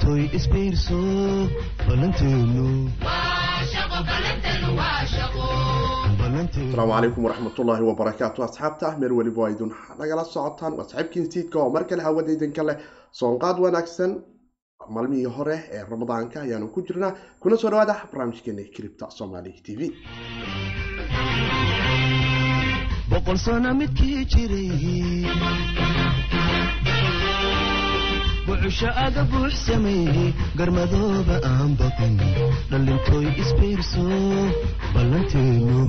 dhalintoy 0.00 0.22
isbiirso 0.36 0.98
ballanteenu 1.86 2.66
calaykum 6.76 7.24
waraxmatullaahi 7.24 7.82
wabarakaatu 7.90 8.42
asxaabta 8.42 8.96
meel 9.00 9.12
weliba 9.18 9.42
waa 9.42 9.50
idin 9.50 9.72
nagala 9.98 10.24
socotaan 10.24 10.72
waa 10.78 10.84
saxiibkiin 10.90 11.30
siidka 11.32 11.58
oo 11.62 11.70
mar 11.70 11.84
kale 11.88 12.02
hawada 12.02 12.32
idinka 12.32 12.62
leh 12.68 12.76
soonqaad 13.12 13.58
wanaagsan. 13.64 14.12
Maalmihii 14.94 15.24
hore 15.36 15.56
ee 15.74 15.82
ramadaanka 15.90 16.40
ayaanu 16.42 16.68
ku 16.74 16.80
jirnaa. 16.86 17.12
Kuna 17.40 17.56
soo 17.56 17.70
dhawaada 17.70 17.94
barnaamijkeena 18.10 18.62
kilibta 18.74 19.10
soomaali 19.10 19.52
t 19.64 19.76
v. 19.78 19.80
Boqol 23.10 23.36
sano 23.36 23.74
midkii 23.74 24.24
jiray 24.32 24.70
bucusho 28.48 28.88
aga 29.06 29.22
buux 29.30 29.52
sameeyey 29.66 30.28
garmadooba 30.58 31.36
aan 31.52 31.70
baqin 31.80 32.16
dhalintoy 32.70 33.26
isbiirso 33.42 34.04
ballanteenu 34.94 35.80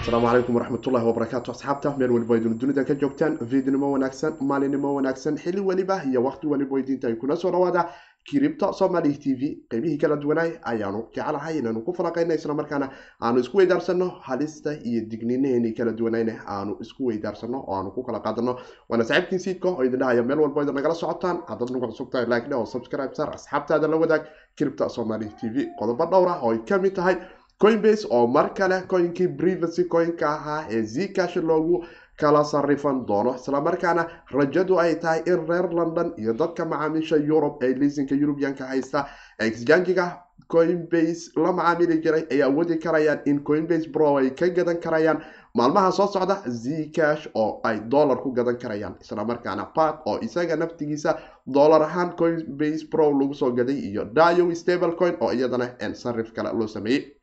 asalaamu 0.00 0.26
calaykum 0.26 0.54
waraxmatullahi 0.56 1.06
wabarakaatu 1.06 1.50
asxaabta 1.52 1.94
meel 1.98 2.10
weliba 2.12 2.36
idin 2.36 2.58
dunida 2.58 2.84
ka 2.84 2.94
joogtaan 2.94 3.38
fiidnimo 3.50 3.90
wanaagsan 3.92 4.32
maalinimo 4.40 4.94
wanaagsan 4.94 5.36
xili 5.42 5.60
weliba 5.60 5.96
iyo 6.10 6.22
waqti 6.24 6.46
weliba 6.46 6.78
idinta 6.80 7.08
ay 7.08 7.14
kuna 7.14 7.36
soo 7.36 7.50
dhawaada 7.50 7.82
kiribta 8.28 8.72
somali 8.72 9.12
t 9.22 9.34
v 9.40 9.42
qeybihii 9.70 9.98
kala 10.02 10.16
duwanaay 10.22 10.50
ayaanu 10.72 11.00
jeclahay 11.16 11.54
inaanu 11.58 11.80
ku 11.86 11.92
falaqayna 11.98 12.34
islamarkaana 12.40 12.88
aanu 13.22 13.40
isku 13.44 13.56
weydaarsano 13.60 14.08
halista 14.28 14.70
iyo 14.90 15.00
digniinaheenii 15.10 15.72
kala 15.78 15.92
duwanayna 16.00 16.34
aanu 16.56 16.76
isku 16.84 17.06
weydaarsano 17.08 17.58
oo 17.68 17.74
aanu 17.78 17.90
ku 17.96 18.02
kala 18.08 18.20
qaadano 18.26 18.52
waana 18.88 19.04
saaxiibkiin 19.10 19.40
siidka 19.46 19.68
oo 19.68 19.84
idin 19.88 19.98
dhahaya 20.02 20.22
meel 20.22 20.40
walba 20.44 20.62
idin 20.62 20.74
nagala 20.80 20.94
socotaan. 21.02 21.36
Haddaad 21.48 21.70
nagu 21.74 21.86
cusubtahay 21.92 22.26
like 22.32 22.46
dheh 22.50 22.58
oo 22.60 22.66
subscribe 22.74 23.14
sar 23.18 23.28
asxaabtaada 23.36 23.88
la 23.92 23.96
wadaag 24.02 24.22
kiribta 24.58 24.88
somali 24.98 25.28
t 25.40 25.48
v 25.54 25.66
qodobo 25.80 26.04
dhowr 26.12 26.28
ah 26.34 26.38
oo 26.44 26.52
ay 26.52 26.58
ka 26.68 26.78
mid 26.84 26.94
tahay 26.98 27.16
coinbase 27.62 28.04
oo 28.16 28.26
mar 28.36 28.46
kale 28.58 28.76
coinkii 28.92 29.28
privacy 29.40 29.84
coinka 29.94 30.26
ahaa 30.36 30.60
ee 30.74 30.82
zcash 30.94 31.36
loogu 31.50 31.84
kala 32.20 32.44
sarifan 32.44 33.06
doono. 33.06 33.34
Islamarkaana 33.34 34.06
rajadu 34.32 34.78
ay 34.80 34.94
tahay 35.00 35.22
in 35.26 35.46
reer 35.48 35.68
london 35.72 36.12
iyo 36.18 36.32
dadka 36.32 36.64
macaamiisha 36.64 37.16
yurub 37.16 37.62
ee 37.62 37.74
liisinka 37.74 38.14
yurubiyanka 38.14 38.64
haysta 38.66 39.06
exjangiga 39.38 40.06
coinbase 40.48 41.30
la 41.36 41.52
macaamili 41.52 41.98
jiray 42.04 42.24
ay 42.30 42.42
awoodi 42.42 42.76
karayaan 42.84 43.20
in 43.26 43.40
coinbase 43.44 43.88
bro 43.92 44.16
ay 44.18 44.30
ka 44.30 44.48
gadan 44.48 44.80
karayaan. 44.80 45.20
Maalmaha 45.54 45.90
soo 45.92 46.06
socda 46.06 46.36
zcash 46.46 47.28
oo 47.34 47.60
ay 47.64 47.80
dollar 47.80 48.18
ku 48.22 48.32
gadan 48.32 48.56
karayaan. 48.58 48.94
Islamarkaana 49.00 49.64
pat 49.74 50.02
oo 50.06 50.18
isaga 50.22 50.56
naftigiisa 50.56 51.18
dollar 51.46 51.82
ahaan 51.82 52.12
coinbase 52.16 52.88
pro 52.90 53.10
lagu 53.12 53.34
soo 53.34 53.50
gaday 53.52 53.78
iyo 53.90 54.04
dio 54.04 54.54
stable 54.54 54.92
coin 54.96 55.16
oo 55.20 55.32
iyadana 55.32 55.68
sarif 55.94 56.32
kale 56.32 56.52
loo 56.52 56.66
sameeyey 56.66 57.17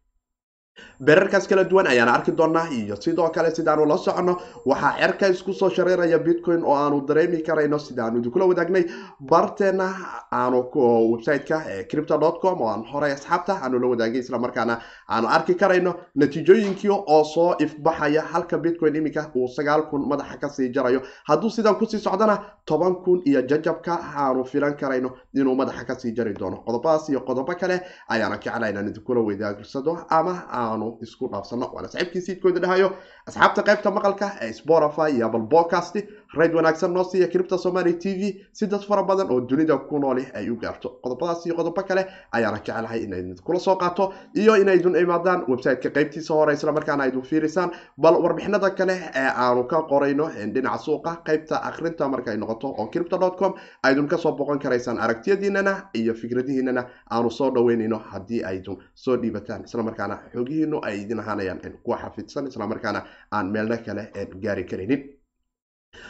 berarkaas 0.99 1.47
kala 1.47 1.63
duwan 1.63 1.87
ayaana 1.87 2.13
arki 2.13 2.31
doonaa 2.31 2.67
iyo 2.71 2.95
sidoo 2.95 3.29
kale 3.29 3.51
sidaanu 3.55 3.85
la 3.85 3.97
socono 3.97 4.37
waxaa 4.65 4.97
cerka 4.99 5.27
isku 5.27 5.53
soo 5.53 5.69
shareeraya 5.69 6.19
bitcoin 6.19 6.63
oo 6.63 6.75
aanu 6.75 7.01
dareemi 7.07 7.41
karayno 7.43 7.79
sidaanu 7.79 8.17
idinkula 8.19 8.45
wadaagnay. 8.45 8.83
Barteena 9.19 9.87
aanu 10.31 10.65
websiteka 11.11 11.61
cripto 11.89 12.17
com 12.41 12.61
oo 12.61 12.67
aan 12.69 12.83
horey 12.91 13.11
asxaabta 13.11 13.53
aanu 13.63 13.79
la 13.79 13.87
wadaagay 13.87 14.19
islamarkaana 14.19 14.79
aanu 15.09 15.27
arki 15.27 15.55
karayno 15.55 15.95
natiijooyinkii 16.15 16.89
oo 16.91 17.23
soo 17.23 17.55
ifbaxaya 17.59 18.21
halka 18.21 18.57
bitcoin 18.57 18.95
iminka 18.95 19.29
uu 19.35 19.47
sagaal 19.47 19.83
kun 19.89 20.07
madaxa 20.07 20.37
ka 20.37 20.49
sii 20.49 20.69
jarayo. 20.69 21.01
Hadduu 21.27 21.49
sidan 21.49 21.75
ku 21.75 21.85
sii 21.85 21.99
socdana 21.99 22.39
toban 22.65 22.95
kun 22.95 23.21
iyo 23.25 23.41
jajabka 23.41 23.99
aanu 24.17 24.45
filan 24.45 24.75
karayno 24.77 25.11
inuu 25.33 25.55
madaxa 25.55 25.85
ka 25.85 25.95
sii 25.95 26.11
jari 26.13 26.33
doono. 26.33 26.57
Qodobadaas 26.65 27.09
iyo 27.09 27.19
qodobo 27.21 27.55
kale 27.55 27.81
ayaana 28.09 28.37
jecla 28.37 28.69
inaan 28.69 28.87
idinkula 28.87 29.21
wadaagsado 29.21 30.05
ama 30.09 30.33
aanu 30.67 30.87
isku 31.05 31.25
dhaafsano. 31.31 31.65
Waana 31.75 31.87
saxiibkii 31.93 32.21
siidkooda 32.27 32.59
dhahayo 32.63 32.87
asxaabta 33.27 33.61
qaybta 33.67 33.89
maqalka 33.97 34.27
ee 34.45 34.51
spotify 34.61 35.09
iyo 35.15 35.25
apple 35.27 35.45
podcast 35.55 35.95
rayd 36.35 36.53
wanaagsan 36.53 36.93
noo 36.93 37.03
siiya 37.03 37.27
kiribta 37.27 37.57
somali 37.57 37.93
t 37.99 38.05
v 38.19 38.45
si 38.51 38.67
dad 38.67 38.81
fara 38.87 39.03
badan 39.03 39.27
oo 39.31 39.39
dunida 39.41 39.77
ku 39.77 39.99
nooli 39.99 40.25
ay 40.33 40.49
u 40.49 40.55
gaarto. 40.57 40.89
Qodobadaas 41.03 41.45
iyo 41.45 41.55
qodobo 41.55 41.83
kale 41.83 42.05
ayaana 42.31 42.57
jecelahay 42.59 43.03
inaydin 43.03 43.35
kula 43.43 43.59
soo 43.59 43.75
qaato 43.75 44.13
iyo 44.35 44.55
inaydun 44.55 44.95
imaadaan 44.95 45.45
websiteka 45.47 45.89
qaybtiisa 45.89 46.33
hore 46.33 46.53
islamarkaana 46.53 47.03
aydun 47.03 47.21
fiirisaan. 47.23 47.71
Bal 47.97 48.15
warbixinada 48.23 48.69
kale 48.75 48.93
ee 49.15 49.29
aanu 49.35 49.63
ka 49.63 49.81
qorayno 49.89 50.29
dhinaca 50.53 50.77
suuqa 50.77 51.15
qaybta 51.25 51.61
akrinta 51.63 52.07
markay 52.09 52.37
noqoto 52.37 52.67
oo 52.67 52.87
cripto 52.91 53.17
com 53.39 53.53
aydun 53.83 54.07
ka 54.07 54.17
soo 54.17 54.31
boqon 54.35 54.59
karaysaan 54.59 54.97
aragtiyadiinana 54.99 55.89
iyo 55.95 56.13
fikradihiinana 56.13 56.85
aanu 57.11 57.31
soo 57.31 57.49
dhaweynayno 57.51 57.97
haddii 58.11 58.43
aydun 58.43 58.77
soo 58.93 59.17
dhiibataan. 59.17 59.63
Islamarkaana 59.65 60.19
xogihiinu 60.33 60.79
ay 60.83 61.01
idin 61.01 61.19
ahaanayaan 61.19 61.59
kuwa 61.83 61.97
xafidsan 61.97 62.47
islamarkaana 62.47 63.03
aan 63.31 63.51
meelna 63.51 63.77
kale 63.77 64.11
gaari 64.41 64.63
karaynin 64.65 65.14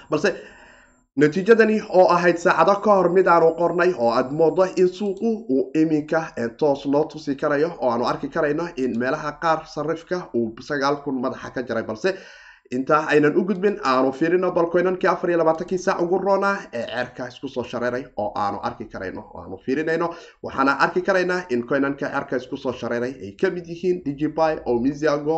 balse 0.09 0.29
natiijadani 1.21 1.77
oo 1.99 2.05
ahayd 2.15 2.37
saacado 2.37 2.75
ka 2.85 2.91
hor 2.97 3.09
mid 3.17 3.27
aanu 3.27 3.49
qornay 3.59 3.91
oo 3.97 4.11
aad 4.11 4.31
moodo 4.39 4.63
in 4.81 4.87
suuqu 4.97 5.29
uu 5.55 5.71
iminka 5.81 6.21
toos 6.59 6.85
loo 6.85 7.05
tusi 7.11 7.35
karayo 7.41 7.69
oo 7.79 7.89
aanu 7.91 8.05
arki 8.11 8.27
karayno 8.35 8.65
in 8.83 8.99
meelaha 8.99 9.31
qaar 9.43 9.59
sarifka 9.75 10.17
uu 10.35 10.53
sagaal 10.69 10.95
kun 11.03 11.15
madaxa 11.21 11.49
ka 11.55 11.61
jaray. 11.67 11.83
Balse 11.83 12.09
intaa 12.71 13.05
aynan 13.13 13.35
u 13.37 13.43
gudbin 13.45 13.75
aanu 13.83 14.11
fiirino 14.13 14.51
bal 14.51 14.65
coynankii 14.73 15.07
afar 15.09 15.29
iyo 15.29 15.37
labaatankii 15.37 15.77
saac 15.77 16.01
ugu 16.01 16.17
roonaa 16.17 16.57
ee 16.73 16.85
ceerka 16.85 17.27
isku 17.27 17.47
soo 17.47 17.63
shareeray 17.63 18.03
oo 18.17 18.31
aanu 18.35 18.59
arki 18.63 18.85
karayno 18.85 19.21
oo 19.33 19.41
aanu 19.41 19.57
fiirinayno. 19.65 20.09
Waxaana 20.43 20.79
arki 20.79 21.01
karaynaa 21.01 21.43
in 21.49 21.63
coynanka 21.67 22.09
ceerka 22.09 22.35
isku 22.37 22.57
soo 22.57 22.73
shareeray 22.73 23.13
ay 23.23 23.31
ka 23.41 23.49
mid 23.49 23.65
yihiin 23.67 24.01
digiby 24.05 24.59
oo 24.65 24.79
misiago 24.79 25.37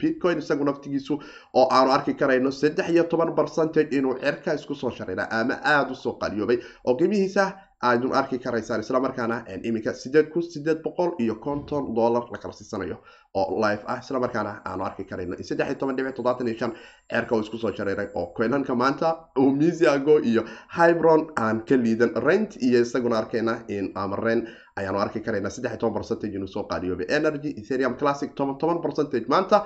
bitcoin 0.00 0.38
isagu 0.38 0.64
naftigiisu 0.64 1.20
oo 1.54 1.66
aanu 1.70 1.90
arki 1.92 2.14
karayno 2.14 2.50
saddex 2.50 2.88
iyo 2.90 3.04
toban 3.04 3.34
percentage 3.34 3.96
inuu 3.96 4.14
ceerka 4.20 4.54
isku 4.54 4.74
soo 4.74 4.90
shareeray 4.90 5.26
ama 5.30 5.54
aada 5.64 5.90
u 5.90 5.94
soo 5.94 6.12
qaliyoobay 6.12 6.58
oo 6.84 6.94
qiimihiisa 6.94 7.52
aadun 7.82 8.12
arki 8.12 8.38
karaysaan 8.38 8.80
islamarkaana 8.80 9.36
iminka 9.64 9.92
sideed 9.94 10.28
kun 10.32 10.42
sideed 10.42 10.82
boqol 10.84 11.10
iyo 11.18 11.34
konton 11.34 11.94
dollar 11.94 12.24
la 12.32 12.38
kala 12.38 12.52
siisanayo 12.52 12.96
oo 13.34 13.60
live 13.64 13.82
ah 13.86 13.98
islamarkaana 14.02 14.52
aanu 14.64 14.84
arki 14.84 15.04
karayno. 15.04 15.34
In 15.38 15.44
saddex 15.44 15.66
iyo 15.68 15.78
toban 15.78 15.96
dhibic 15.96 16.14
toddobaatan 16.16 16.48
iyo 16.48 16.58
shan 16.58 16.72
ceerka 17.10 17.34
uu 17.36 17.40
isku 17.40 17.58
soo 17.58 17.72
shareeray 17.72 18.08
oo 18.14 18.26
coinanka 18.36 18.74
maanta 18.74 19.08
uu 19.38 19.50
misiago 19.60 20.18
iyo 20.30 20.44
hybron 20.76 21.22
aan 21.44 21.60
ka 21.68 21.76
liidan. 21.76 22.12
Rent 22.26 22.56
iyo 22.62 22.80
isaguna 22.82 23.18
arkayna 23.18 23.54
in 23.68 23.92
amaren 23.94 24.48
ayaanu 24.80 24.98
arki 25.04 25.20
karayna 25.26 25.50
saddex 25.56 25.78
toban 25.82 25.94
percentage 25.98 26.34
inuu 26.38 26.48
soo 26.54 26.64
qaadiyoobay 26.72 27.06
energy 27.18 27.50
ethereum 27.60 27.94
classic 28.00 28.34
toban 28.34 28.56
toban 28.62 28.80
percentage. 28.86 29.26
Maanta 29.34 29.58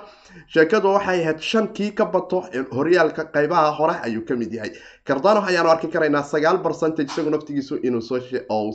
sheekadu 0.55 0.87
waxay 0.95 1.21
ahayd 1.23 1.39
shankii 1.51 1.91
ka 1.99 2.05
bato 2.15 2.41
horyaalka 2.77 3.23
qaybaha 3.35 3.71
hore 3.79 3.95
ayuu 4.07 4.25
ka 4.29 4.35
mid 4.35 4.51
yahay. 4.59 4.71
Cardano 5.07 5.41
ayaanu 5.51 5.69
arki 5.75 5.87
karaynaa 5.95 6.23
sagaal 6.33 6.61
percentage 6.67 7.09
isagu 7.13 7.29
naftigiisu 7.35 7.75
inuu 7.87 8.01
soo 8.01 8.19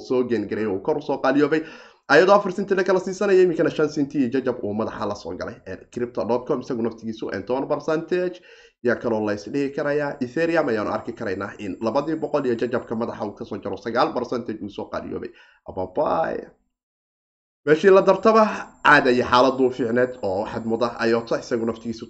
soo 0.09 0.25
geengaray 0.31 0.67
uu 0.67 0.81
kor 0.89 0.99
u 0.99 1.03
soo 1.03 1.19
qaaliyoobay 1.25 1.63
ayadoo 2.15 2.35
afar 2.35 2.53
sinti 2.53 2.75
la 2.75 2.83
kala 2.85 3.01
siisanaya 3.01 3.43
iminkana 3.47 3.71
shan 3.71 3.89
sinti 3.97 4.19
iyo 4.19 4.29
jajab 4.35 4.57
uu 4.65 4.75
madaxa 4.75 5.07
la 5.11 5.15
soo 5.15 5.35
galay. 5.41 5.57
Cripto 5.93 6.25
com 6.49 6.61
isagu 6.61 6.83
naftigiisu 6.83 7.31
toban 7.47 7.69
percentage 7.69 8.41
yaa 8.83 8.97
kaloo 9.03 9.21
lays 9.27 9.45
dhihi 9.53 9.71
karayaa. 9.77 10.17
Ethereum 10.25 10.69
ayaanu 10.69 10.91
arki 10.97 11.13
karaynaa 11.13 11.53
in 11.59 11.77
labadii 11.81 12.17
boqol 12.23 12.45
iyo 12.47 12.55
jajabka 12.63 12.95
madaxa 13.03 13.25
uu 13.27 13.33
ka 13.39 13.45
soo 13.45 13.59
jaro 13.65 13.77
sagaal 13.77 14.13
percentage 14.15 14.61
uu 14.65 14.71
soo 14.71 14.87
qaaliyoobay. 14.93 15.31
Ababay 15.69 16.37
meeshii 17.67 17.91
la 17.93 18.01
dartaba 18.03 18.45
caadaya 18.85 19.25
xaaladuu 19.31 19.71
fiicneed 19.77 20.13
oo 20.23 20.37
waxaad 20.43 20.65
muda 20.73 20.89
ayota 21.05 21.39
isagu 21.43 21.67
naftigiisu 21.67 22.07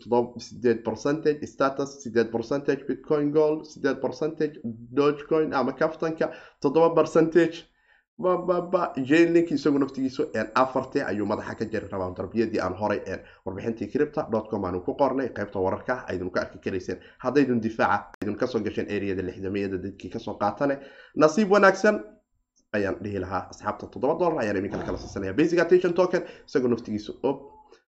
sideed 0.46 0.78
percentage 0.88 1.46
status 1.54 1.90
sideed 2.02 2.28
percentage 2.34 2.84
bitcoin 2.88 3.32
gold 3.36 3.64
sideed 3.72 3.98
percentage 4.04 4.54
dogecoin 4.98 5.52
ama 5.54 5.72
kaftanka 5.72 6.26
toddoba 6.62 6.94
percentage 6.94 7.56
bababa 8.24 8.92
jailink 9.10 9.50
isagu 9.56 9.78
naftigiisu 9.82 10.22
afarti 10.62 11.00
ayuu 11.10 11.26
madaxa 11.26 11.54
ka 11.60 11.64
jari 11.72 11.88
rabaa 11.92 12.10
darbiyadii 12.18 12.60
aan 12.60 12.74
horay 12.80 13.00
warbixintii 13.46 13.88
cripta 13.92 14.26
com 14.50 14.64
aanu 14.64 14.80
ku 14.84 14.92
qornay. 14.94 15.28
Qaybta 15.36 15.58
wararka 15.66 15.94
aydun 16.08 16.30
ka 16.30 16.40
arki 16.40 16.58
karayseen 16.64 16.98
haddaydun 17.24 17.60
difaaca 17.60 18.12
aydun 18.22 18.36
ka 18.36 18.46
soo 18.46 18.60
gasheen 18.60 18.88
areada 18.96 19.22
lixdameeyada 19.22 19.78
dadkii 19.84 20.10
ka 20.10 20.18
soo 20.18 20.34
qaatane. 20.42 20.78
Nasiib 21.16 21.50
wanaagsan 21.50 22.04
ayaan 22.72 22.96
dhihi 23.02 23.18
lahaa 23.24 23.48
asxaabta 23.50 23.86
toddoba 23.92 24.14
dollar 24.20 24.42
ayaan 24.44 24.56
iminka 24.56 24.78
kala 24.86 24.98
siisanaya 24.98 25.32
basic 25.32 25.58
attention 25.58 25.92
token 25.94 26.22
isagoo 26.48 26.68
naftigiisu 26.68 27.12
ob 27.22 27.36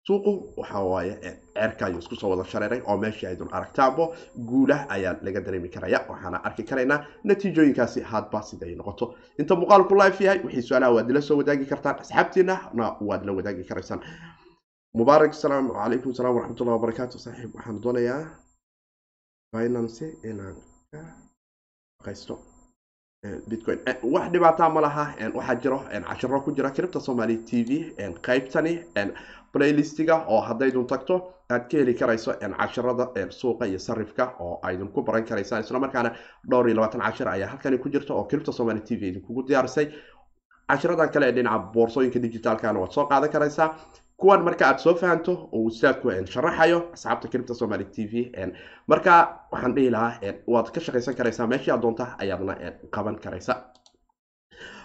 suuqu 0.08 0.32
waxa 0.60 0.80
waaye 0.92 1.14
ceerka 1.56 1.86
ayuu 1.86 2.00
isku 2.04 2.16
soo 2.22 2.30
wada 2.34 2.44
shareeray 2.52 2.82
oo 2.90 2.98
meeshii 3.04 3.28
aydun 3.32 3.50
aragtaabo 3.58 4.04
guulah 4.50 4.80
ayaa 4.96 5.14
laga 5.26 5.42
dareemi 5.46 5.70
karaya 5.76 6.00
waxaana 6.10 6.38
arki 6.48 6.64
karaynaa 6.70 7.00
natiijooyinkaasi 7.24 8.02
hadba 8.12 8.42
siday 8.50 8.76
noqoto. 8.76 9.06
Inta 9.40 9.54
muuqaalku 9.56 9.94
life 10.02 10.24
yahay 10.26 10.40
wixii 10.46 10.66
su'aalaha 10.68 10.92
waad 10.96 11.10
ila 11.12 11.22
soo 11.22 11.38
wadaagi 11.42 11.66
kartaan 11.72 12.00
asxaabtiina 12.04 12.56
na 12.74 12.86
waad 13.08 13.22
la 13.28 13.32
wadaagi 13.38 13.64
karaysaan. 13.70 14.02
Mubaarak 14.98 15.34
salaam 15.34 15.66
calaykum 15.78 16.14
salaam 16.18 16.36
waraxmatullahi 16.36 16.76
wabarakaatu 16.78 17.20
saaxiib 17.26 17.52
waxaan 17.56 17.78
doonayaa 17.84 18.22
binance 19.54 20.06
inaan 20.30 20.56
ka 20.92 21.00
shaqaysto 22.00 22.36
bitcoin. 23.48 23.80
Wax 24.04 24.32
dhibaataa 24.32 24.70
ma 24.70 24.82
laha 24.82 25.04
waxaa 25.36 25.56
jiro 25.62 25.78
cashiro 26.10 26.42
ku 26.44 26.52
jira 26.56 26.72
cripta 26.72 27.00
somali 27.00 27.38
t 27.46 27.64
v 27.64 27.94
qaybtani 28.22 28.74
playlistiga 29.54 30.26
oo 30.28 30.42
haddaydun 30.42 30.88
tagto 30.88 31.34
aad 31.50 31.70
ka 31.70 31.78
heli 31.78 31.94
karayso 31.94 32.34
cashirada 32.34 33.06
suuqa 33.30 33.68
iyo 33.68 33.78
sarifka 33.80 34.34
oo 34.40 34.60
aydin 34.64 34.88
ku 34.88 35.04
baran 35.04 35.24
karaysaan. 35.26 35.62
Islamarkaana 35.64 36.16
dhowr 36.50 36.68
iyo 36.70 36.76
labaatan 36.76 37.02
cashir 37.02 37.28
ayaa 37.28 37.50
halkani 37.50 37.78
ku 37.78 37.90
jirta 37.90 38.14
oo 38.14 38.24
cripta 38.26 38.52
somali 38.52 38.82
t 38.82 38.96
v 38.98 39.02
idinkugu 39.10 39.44
diyaarisay. 39.48 39.92
Cashiradan 40.68 41.10
kale 41.12 41.28
ee 41.30 41.32
dhinaca 41.32 41.60
boorsooyinka 41.74 42.20
digitaalkana 42.20 42.80
waad 42.80 42.92
soo 42.92 43.06
qaadan 43.06 43.30
karaysaa 43.30 43.76
kuwan 44.22 44.42
marka 44.48 44.64
aad 44.70 44.80
soo 44.86 44.94
fahanto 45.02 45.34
oo 45.56 45.62
ustaadku 45.70 46.08
sharaxayo 46.34 46.80
asxaabta 46.96 47.28
cripta 47.32 47.54
somali 47.62 47.86
t 47.96 48.06
v 48.12 48.14
marka 48.92 49.14
waxaan 49.54 49.74
dhihi 49.76 49.90
lahaa 49.96 50.34
waad 50.54 50.68
ka 50.76 50.80
shaqaysan 50.88 51.16
karaysaa 51.20 51.48
meeshii 51.54 51.72
aad 51.76 51.82
doonta 51.86 52.06
ayaadna 52.24 52.54
qaban 52.96 53.16
karaysa 53.26 53.54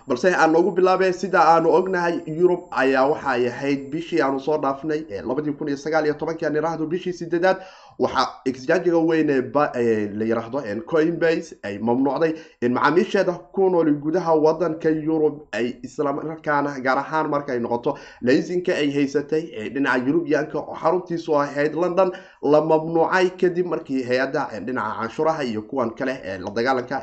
balse 0.08 0.31
aan 0.35 0.53
noogu 0.53 0.70
bilaabay 0.76 1.12
sida 1.12 1.41
aanu 1.53 1.69
ognahay 1.79 2.14
yurub 2.38 2.61
ayaa 2.82 3.06
waxay 3.12 3.49
ahayd 3.49 3.81
bishii 3.93 4.20
aanu 4.23 4.41
soo 4.41 4.58
dhaafnay 4.64 5.00
labadii 5.29 5.53
kun 5.58 5.69
iyo 5.69 5.76
sagaal 5.76 6.05
iyo 6.06 6.14
tobankii 6.14 6.47
aan 6.47 6.56
iraahdo 6.56 6.87
bishii 6.87 7.12
sideedaad. 7.12 7.58
Waxaa 7.99 8.26
exchangega 8.44 8.99
weyn 9.08 9.31
ee 9.31 10.08
la 10.19 10.25
yiraahdo 10.31 10.62
coinbase 10.87 11.56
ay 11.62 11.79
mamnuucday 11.79 12.32
in 12.62 12.73
macaamiisheeda 12.75 13.32
ku 13.53 13.70
nooli 13.70 13.93
gudaha 14.05 14.35
wadanka 14.35 14.91
yurub 14.91 15.41
ay 15.53 15.75
islamarkaana 15.82 16.79
gaar 16.87 16.99
ahaan 16.99 17.31
markay 17.31 17.59
noqoto 17.59 17.99
laysinka 18.23 18.73
ay 18.76 18.91
haysatay 18.97 19.43
dhinaca 19.75 20.05
yurubiyaanka 20.06 20.59
oo 20.59 20.76
xaruntiisu 20.82 21.35
ahayd 21.41 21.75
london 21.75 22.12
la 22.43 22.61
mamnuucay 22.61 23.31
kadib 23.41 23.67
markii 23.67 24.02
hay'adda 24.05 24.44
dhinaca 24.67 24.94
canshuuraha 25.00 25.43
iyo 25.44 25.62
kuwan 25.62 25.91
kale 25.99 26.20
ee 26.25 26.38
la 26.38 26.50
dagaalanka 26.50 27.02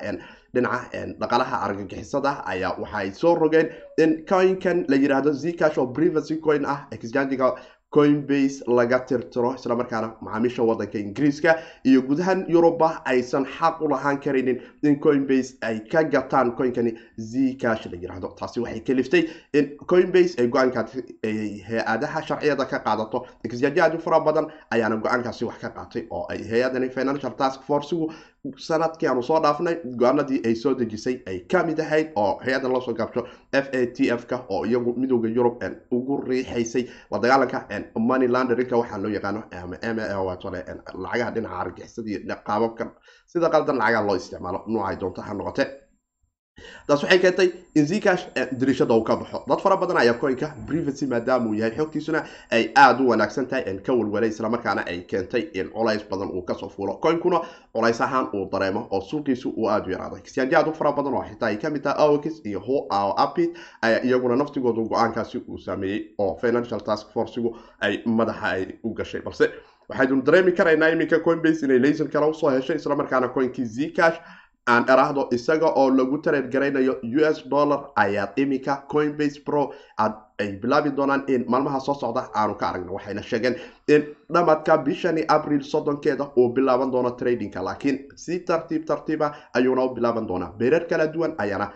dhinaca 0.54 1.06
dhaqalaha 1.22 1.56
argagixisada 1.68 2.32
ayaa 2.54 2.76
waxaay 2.82 3.12
soo 3.22 3.36
rogeen 3.36 3.70
in 3.98 4.12
coinkan 4.32 4.86
la 4.90 4.96
yiraahdo 5.04 5.34
zcash 5.44 5.78
oo 5.78 5.88
privacy 5.94 6.36
coin 6.48 6.66
ah 6.66 6.88
exchangiga 6.92 7.56
coinbase 7.96 8.64
laga 8.78 8.98
tirtiro 9.10 9.50
islamarkaana 9.58 10.08
macaamiisha 10.22 10.64
wadanka 10.70 10.98
ingiriiska 11.00 11.52
iyo 11.90 12.02
gudahan 12.02 12.40
yuruba 12.50 12.88
aysan 13.06 13.46
xaq 13.58 13.82
u 13.82 13.88
lahaan 13.92 14.18
karaynin 14.24 14.58
in 14.84 14.96
coinbase 15.00 15.54
ay 15.62 15.80
ka 15.92 16.02
gataan 16.04 16.56
coinkani 16.58 16.94
zcash 17.20 17.86
la 17.92 17.98
yiraahdo. 18.04 18.28
Taasi 18.40 18.60
waxay 18.64 18.82
kaliftay 18.88 19.24
in 19.54 19.78
coinbase 19.92 20.34
ay 20.42 20.48
go'aankaasi 20.48 21.04
hay'adaha 21.70 22.22
sharciyada 22.28 22.66
ka 22.66 22.80
qaadato. 22.88 23.26
Exchange 23.44 23.80
aad 23.80 23.96
u 23.96 24.00
fara 24.08 24.20
badan 24.20 24.48
ayaana 24.72 24.98
go'aankaasi 24.98 25.46
wax 25.46 25.58
ka 25.62 25.70
qaatay 25.78 26.08
oo 26.10 26.26
ay 26.34 26.42
hay'adani 26.50 26.90
financial 26.90 27.32
task 27.44 27.62
forcegu 27.70 28.10
sannadkii 28.68 29.08
aanu 29.08 29.24
soo 29.24 29.40
dhaafnay 29.44 29.76
go'aanadii 30.00 30.42
ay 30.48 30.56
soo 30.56 30.74
dejisay 30.80 31.16
ay 31.28 31.40
ka 31.52 31.64
mid 31.64 31.80
ahayd 31.80 32.08
oo 32.16 32.40
hay'adda 32.46 32.70
loosoo 32.74 32.94
gaabto 32.94 33.22
f 33.54 33.68
a 33.80 33.86
t 33.96 34.10
f 34.18 34.26
ka 34.28 34.38
oo 34.50 34.66
iyagu 34.66 34.94
midooda 34.98 35.30
yurub 35.30 35.64
ugu 35.92 36.18
riixaysay 36.28 36.84
la 37.12 37.20
dagaalanka 37.20 37.60
money 37.96 38.28
landerinka 38.28 38.76
waxaa 38.78 38.98
loo 39.04 39.12
yaqaano 39.16 39.44
lacagaha 41.04 41.32
dhinaca 41.36 41.60
argixisada 41.64 42.10
iyo 42.10 42.36
qaababka 42.48 42.86
sida 43.32 43.50
qaldan 43.50 43.78
lacagaha 43.82 44.06
loo 44.08 44.16
isticmaalo 44.22 44.60
noocay 44.68 44.96
doonto 45.02 45.22
ha 45.22 45.34
noqote 45.34 45.64
taas 46.88 47.02
waxay 47.04 47.20
keentay 47.20 47.48
in 47.76 47.86
zcash 47.88 48.24
dirishada 48.60 48.94
uu 48.94 49.04
ka 49.04 49.16
baxo. 49.16 49.44
Dad 49.48 49.60
fara 49.62 49.78
badan 49.78 49.98
ayaa 49.98 50.14
coinka 50.20 50.54
privacy 50.68 51.06
maadaama 51.08 51.50
uu 51.50 51.54
yahay 51.56 51.72
xogtiisuna 51.78 52.24
ay 52.52 52.72
aada 52.76 53.02
u 53.04 53.08
wanaagsan 53.10 53.48
tahay 53.50 53.80
ka 53.86 53.94
walwalay 53.94 54.30
islamarkaana 54.30 54.86
ay 54.88 55.02
keentay 55.08 55.50
in 55.54 55.70
culays 55.70 56.04
badan 56.10 56.30
uu 56.30 56.42
ka 56.46 56.54
soo 56.54 56.70
fuulo. 56.70 57.00
Coinkuna 57.02 57.42
culays 57.74 58.02
ahaan 58.02 58.28
uu 58.34 58.46
dareemo 58.52 58.88
oo 58.92 59.02
suuqiisu 59.02 59.50
uu 59.58 59.68
aada 59.70 59.88
u 59.88 59.92
yaraaday 59.92 60.20
exchange 60.20 60.56
aad 60.56 60.68
u 60.68 60.74
fara 60.74 60.92
badan 60.92 61.14
oo 61.14 61.24
xitaa 61.24 61.48
ay 61.50 61.58
ka 61.58 61.70
mid 61.70 61.82
tahay 61.84 62.06
awkis 62.08 62.42
iyo 62.46 62.60
ho 62.60 62.86
apit 63.18 63.58
ayaa 63.82 64.04
iyaguna 64.04 64.36
naftigooda 64.36 64.82
go'aankaasi 64.82 65.38
uu 65.48 65.58
sameeyey 65.58 66.06
oo 66.20 66.38
financial 66.42 66.80
task 66.82 67.10
forcegu 67.14 67.58
ay 67.82 68.02
madaxa 68.06 68.46
ay 68.48 68.68
u 68.84 68.94
gashay. 68.94 69.22
Balse 69.22 69.50
waxaynu 69.90 70.22
dareemi 70.22 70.52
karaynaa 70.52 70.90
iminka 70.92 71.20
coinbase 71.20 71.66
inay 71.66 71.80
laysan 71.80 72.08
kale 72.08 72.26
u 72.30 72.34
soo 72.34 72.50
heshay 72.50 72.76
islamarkaana 72.76 73.28
coinkii 73.34 73.66
zcash 73.66 74.20
aan 74.68 74.86
dharaahdo 74.88 75.28
isaga 75.36 75.68
oo 75.76 75.90
lagu 75.92 76.18
tareed 76.24 76.50
garaynayo 76.52 76.94
u 77.04 77.20
s 77.36 77.44
dollar 77.50 77.80
ayaad 77.96 78.32
iminka 78.38 78.84
coinbase 78.92 79.44
pro 79.46 79.74
aad 80.00 80.14
ay 80.40 80.52
bilaabi 80.62 80.90
doonaan 80.96 81.24
in 81.28 81.44
maalmaha 81.48 81.80
soo 81.80 81.94
socda 81.94 82.30
aanu 82.36 82.56
ka 82.56 82.68
aragno 82.70 82.94
waxayna 82.94 83.22
sheegeen 83.22 83.56
in 83.88 84.06
dhamadka 84.34 84.78
bishani 84.78 85.26
abril 85.28 85.62
soddonkeeda 85.64 86.30
uu 86.38 86.50
bilaaban 86.54 86.92
doono 86.92 87.12
tradingka. 87.12 87.62
Laakiin 87.64 88.00
si 88.16 88.40
tartiib 88.40 88.86
tartiiba 88.86 89.34
ayuuna 89.54 89.84
u 89.84 89.90
bilaaban 89.96 90.28
doonaa. 90.28 90.54
Beerar 90.58 90.88
kala 90.88 91.08
duwan 91.08 91.36
ayaana 91.38 91.72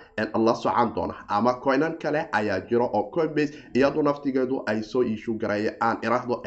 la 0.46 0.56
socan 0.56 0.94
doona. 0.96 1.14
Ama 1.28 1.54
coinan 1.64 1.98
kale 2.02 2.30
ayaa 2.32 2.60
jiro 2.70 2.86
oo 2.94 3.12
coinbase 3.12 3.54
iyadu 3.76 4.02
naftigeedu 4.04 4.64
ay 4.66 4.82
soo 4.84 5.04
iishu 5.04 5.34
gareeye 5.38 5.76
aan 5.82 5.98
iraahdo 6.04 6.42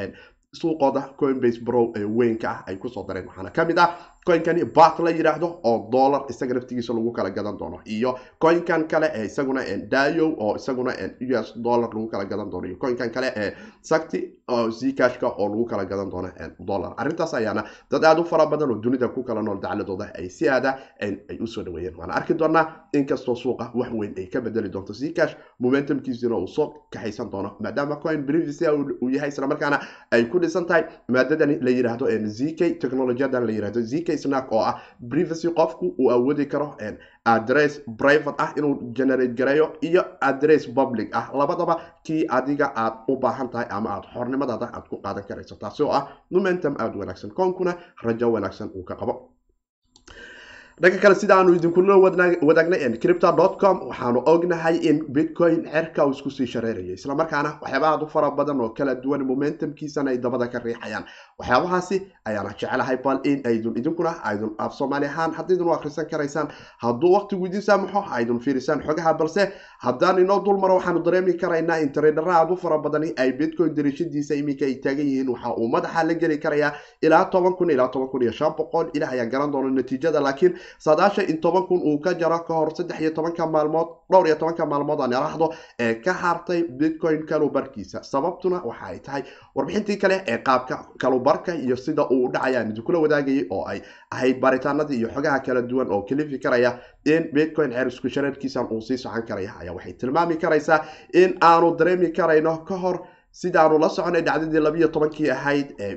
suuqooda 0.53 1.03
coinbase 1.17 1.61
bro 1.63 1.93
ee 1.97 2.05
weynka 2.05 2.49
ah 2.51 2.65
ay 2.67 2.77
ku 2.77 2.89
soo 2.89 3.05
dareen. 3.07 3.27
Waxaana 3.29 3.51
ka 3.51 3.65
mid 3.65 3.79
ah 3.79 3.97
coinkani 4.27 4.65
bat 4.65 4.99
la 5.01 5.11
yidhaahdo 5.11 5.49
oo 5.65 5.89
dollar 5.93 6.25
isaga 6.29 6.55
naftigiisa 6.55 6.93
lagu 6.95 7.13
kala 7.13 7.31
gadan 7.31 7.57
doono. 7.59 7.81
Iyo 7.87 8.19
coinkan 8.39 8.87
kale 8.89 9.11
ee 9.15 9.25
isaguna 9.27 9.63
dayo 9.91 10.35
oo 10.39 10.57
isaguna 10.57 10.93
u 11.21 11.35
s 11.37 11.53
dollar 11.57 11.89
lagu 11.95 12.09
kala 12.09 12.25
gadan 12.25 12.51
doono. 12.51 12.67
Iyo 12.69 12.77
coinkan 12.77 13.11
kale 13.11 13.33
ee 13.37 13.53
sakti 13.83 14.21
oo 14.49 14.71
zcashka 14.71 15.27
oo 15.27 15.49
lagu 15.49 15.65
kala 15.65 15.85
gadan 15.85 16.11
doono 16.11 16.29
dollar. 16.61 16.95
Arrintaas 16.97 17.35
ayaana 17.35 17.65
dad 17.91 18.05
aada 18.05 18.21
u 18.21 18.25
fara 18.25 18.47
badan 18.47 18.71
oo 18.71 18.75
dunida 18.83 19.09
ku 19.09 19.23
kala 19.25 19.43
nool 19.43 19.59
dacladooda 19.61 20.13
ay 20.19 20.29
si 20.29 20.49
aada 20.49 20.79
ay 21.01 21.39
u 21.41 21.47
soo 21.47 21.63
dhaweeyeen. 21.65 21.97
Waana 21.97 22.15
arki 22.15 22.35
doonaa 22.35 22.89
inkastoo 22.93 23.35
suuqa 23.35 23.71
wax 23.75 23.91
weyn 23.93 24.15
ay 24.19 24.27
ka 24.27 24.41
bedeli 24.41 24.69
doonto 24.69 24.93
zcash 24.93 25.37
momentumkiisina 25.61 26.37
uu 26.37 26.47
soo 26.47 26.75
kaxaysan 26.93 27.31
doono. 27.31 27.57
Maadaama 27.61 27.97
coin 27.97 28.27
privacy 28.27 28.67
uu 29.01 29.09
yahay 29.11 29.29
islamarkaana 29.29 29.81
ay 30.11 30.25
ku 30.29 30.39
dhisan 30.39 30.67
tahay 30.67 30.85
maadadani 31.09 31.59
la 31.61 31.71
yidhaahdo 31.71 32.07
zk 32.29 32.79
technologiyadan 32.81 33.47
la 33.47 33.53
yidhahdo 33.53 33.81
zk 33.81 34.10
snack 34.19 34.53
oo 34.53 34.61
ah 34.61 34.81
privacy 35.11 35.49
qofku 35.49 35.95
uu 35.99 36.11
awoodi 36.11 36.47
karo 36.47 36.77
address 37.25 37.81
private 37.99 38.35
ah 38.39 38.53
inuu 38.57 38.93
generate 38.93 39.35
gareeyo 39.35 39.73
iyo 39.81 40.05
address 40.21 40.67
public 40.69 41.09
ah. 41.17 41.31
Labadaba 41.35 41.81
kii 42.05 42.27
adiga 42.29 42.73
aad 42.77 42.95
u 43.09 43.17
baahan 43.17 43.49
tahay 43.51 43.67
ama 43.71 43.91
aad 43.91 44.05
xornimadaada 44.15 44.71
aad 44.73 44.89
ku 44.89 44.97
qaadan 45.05 45.25
karayso 45.29 45.55
taasi 45.61 45.83
oo 45.83 45.93
ah 45.93 46.09
momentum 46.31 46.75
aada 46.79 46.99
wanaagsan. 46.99 47.31
Koonkuna 47.31 47.75
rajo 48.03 48.33
wanaagsan 48.33 48.71
uu 48.75 48.85
ka 48.85 48.95
qabo 48.97 49.30
dhanka 50.83 50.99
kale 51.03 51.15
sida 51.15 51.35
aanu 51.37 51.55
idinkula 51.55 51.97
wadaagnay 52.43 52.99
cripta 53.03 53.33
com 53.61 53.77
waxaanu 53.89 54.23
ognahay 54.27 54.77
in 54.89 55.05
bitcoin 55.13 55.65
cerka 55.73 56.07
uu 56.07 56.11
isku 56.11 56.31
sii 56.31 56.47
shareerayo 56.47 56.95
islamarkaana 56.95 57.51
waxyaaba 57.63 57.89
aad 57.89 58.03
u 58.03 58.07
fara 58.09 58.31
badan 58.31 58.61
oo 58.61 58.71
kala 58.71 58.95
duwan 58.95 59.23
momentumkiisana 59.31 60.11
ay 60.11 60.19
dabada 60.19 60.47
ka 60.49 60.59
riixayaan. 60.59 61.05
Waxyaabahaasi 61.39 61.97
ayaana 62.25 62.51
jecelahay 62.61 62.97
bal 63.05 63.21
in 63.25 63.43
aydun 63.45 63.77
idinkuna 63.77 64.13
aydun 64.25 64.55
af 64.59 64.73
soomaali 64.79 65.07
ahaan 65.07 65.33
haddaydun 65.39 65.69
u 65.69 65.73
akhrisan 65.75 66.07
karaysaan 66.11 66.49
hadduu 66.79 67.13
waqtigu 67.17 67.47
idin 67.47 67.61
saamaxo 67.61 68.03
aydun 68.19 68.41
fiirisaan 68.41 68.81
xogaha 68.87 69.13
balse 69.19 69.53
haddaan 69.85 70.19
inoo 70.25 70.41
dul 70.45 70.57
maro 70.65 70.75
waxaanu 70.81 71.03
dareemi 71.05 71.35
karaynaa 71.37 71.77
in 71.85 71.93
tradera 71.93 72.35
aad 72.41 72.51
u 72.53 72.57
fara 72.57 72.79
badani 72.79 73.13
ay 73.19 73.33
bitcoin 73.33 73.75
dirishadiisa 73.77 74.35
iminka 74.35 74.65
ay 74.65 74.75
taagan 74.81 75.07
yihiin. 75.07 75.29
Waxa 75.29 75.55
uu 75.61 75.69
madaxa 75.69 76.05
la 76.09 76.15
geli 76.15 76.39
karayaa 76.39 76.73
ilaa 77.03 77.25
toban 77.25 77.53
kun 77.53 77.71
ilaa 77.71 77.89
toban 77.89 78.09
kun 78.09 78.23
iyo 78.23 78.33
shan 78.33 78.53
boqol. 78.57 78.89
Ilaah 78.95 79.13
ayaa 79.13 79.27
garan 79.27 79.53
doona 79.53 79.71
natiijada 79.71 80.21
laakiin 80.21 80.57
saadaasha 80.79 81.23
in 81.23 81.41
toban 81.41 81.67
kun 81.67 81.81
uu 81.83 81.99
ka 81.99 82.15
jaro 82.15 82.39
ka 82.49 82.55
hor 82.55 82.71
saddex 82.77 83.01
iyo 83.01 83.11
tobanka 83.11 83.47
maalmood 83.47 83.89
dhowr 84.11 84.27
iyo 84.27 84.37
tobanka 84.37 84.67
maalmood 84.67 85.01
aan 85.01 85.13
iraahdo 85.13 85.53
ee 85.79 85.95
ka 85.95 86.13
hartay 86.13 86.63
bitcoin 86.63 87.27
kalubarkiisa 87.27 88.03
sababtuna 88.03 88.63
waxa 88.65 88.87
ay 88.87 88.99
tahay 88.99 89.23
warbixintii 89.57 89.97
kale 89.97 90.23
ee 90.27 90.39
qaabka 90.39 90.79
kalubarka 90.99 91.55
iyo 91.55 91.77
sida 91.77 92.07
uu 92.11 92.25
u 92.27 92.33
dhacayaan 92.33 92.71
idinkula 92.71 92.99
wadaagayay 92.99 93.47
oo 93.51 93.65
ay 93.73 93.81
ahayd 94.11 94.41
baaritaanadii 94.41 94.99
iyo 94.99 95.09
xogaha 95.15 95.39
kala 95.47 95.63
duwan 95.63 95.91
oo 95.91 96.03
kalifi 96.03 96.39
karaya 96.39 96.79
in 97.05 97.31
bitcoin 97.35 97.71
ceer 97.73 97.87
isku 97.89 98.09
shareerkiisan 98.09 98.67
uu 98.71 98.81
sii 98.81 98.99
socon 98.99 99.23
karaya 99.29 99.53
ayaa 99.61 99.75
waxay 99.75 99.93
tilmaami 99.93 100.37
karaysaa 100.37 100.85
in 101.23 101.37
aanu 101.41 101.75
dareemi 101.79 102.09
karayno 102.19 102.59
ka 102.69 102.77
hor 102.77 102.97
sidaanu 103.33 103.79
la 103.79 103.89
soconay 103.89 104.23
dhacdadii 104.23 104.61
labiiyo 104.61 104.89
tobankii 104.89 105.31
ahayd 105.31 105.75
ee 105.79 105.95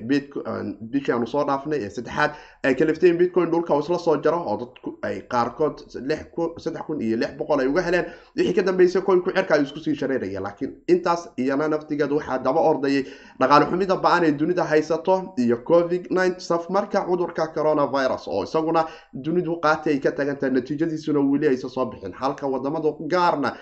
bishii 0.92 1.12
aanu 1.14 1.28
soo 1.28 1.44
dhaafnay 1.48 1.80
ee 1.86 1.90
saddexaad 1.90 2.32
ay 2.64 2.76
kaliftay 2.76 3.10
in 3.10 3.18
bitcoin 3.18 3.50
dhulka 3.52 3.76
isla 3.80 3.98
soo 4.00 4.18
jaro 4.26 4.38
oo 4.46 4.58
dadku 4.58 4.98
ay 5.02 5.22
qaarkood 5.34 5.82
saddex 5.94 6.84
kun 6.88 7.02
iyo 7.02 7.18
lix 7.18 7.32
boqol 7.38 7.60
ay 7.60 7.68
uga 7.68 7.82
heleen. 7.82 8.06
Wixii 8.38 8.54
ka 8.54 8.62
dambeysay 8.62 9.02
coinku 9.02 9.32
cirka 9.34 9.56
ay 9.56 9.64
isku 9.64 9.80
sii 9.80 9.96
shareeraya 9.96 10.40
laakiin 10.42 10.76
intaas 10.88 11.30
iyana 11.38 11.68
naftigeeda 11.68 12.16
waxaa 12.16 12.38
daba 12.38 12.62
ordayay 12.62 13.04
dhaqaale 13.40 13.66
xumida 13.72 13.96
ba'an 14.06 14.24
ee 14.24 14.32
dunida 14.32 14.64
haysato 14.64 15.34
iyo 15.38 15.58
covid 15.72 16.08
nine 16.12 16.36
safmarka 16.40 17.02
cudurka 17.10 17.48
coronavirus 17.56 18.28
oo 18.28 18.44
isaguna 18.44 18.86
dunidu 19.14 19.58
qaati 19.66 19.90
ay 19.90 20.00
ka 20.00 20.12
tagantahay. 20.12 20.54
Natiijadiisuna 20.54 21.20
weli 21.20 21.48
aysa 21.48 21.70
soo 21.70 21.86
bixin. 21.86 22.14
Halka 22.14 22.48
waddamada 22.48 22.94
gaarna 23.08 23.58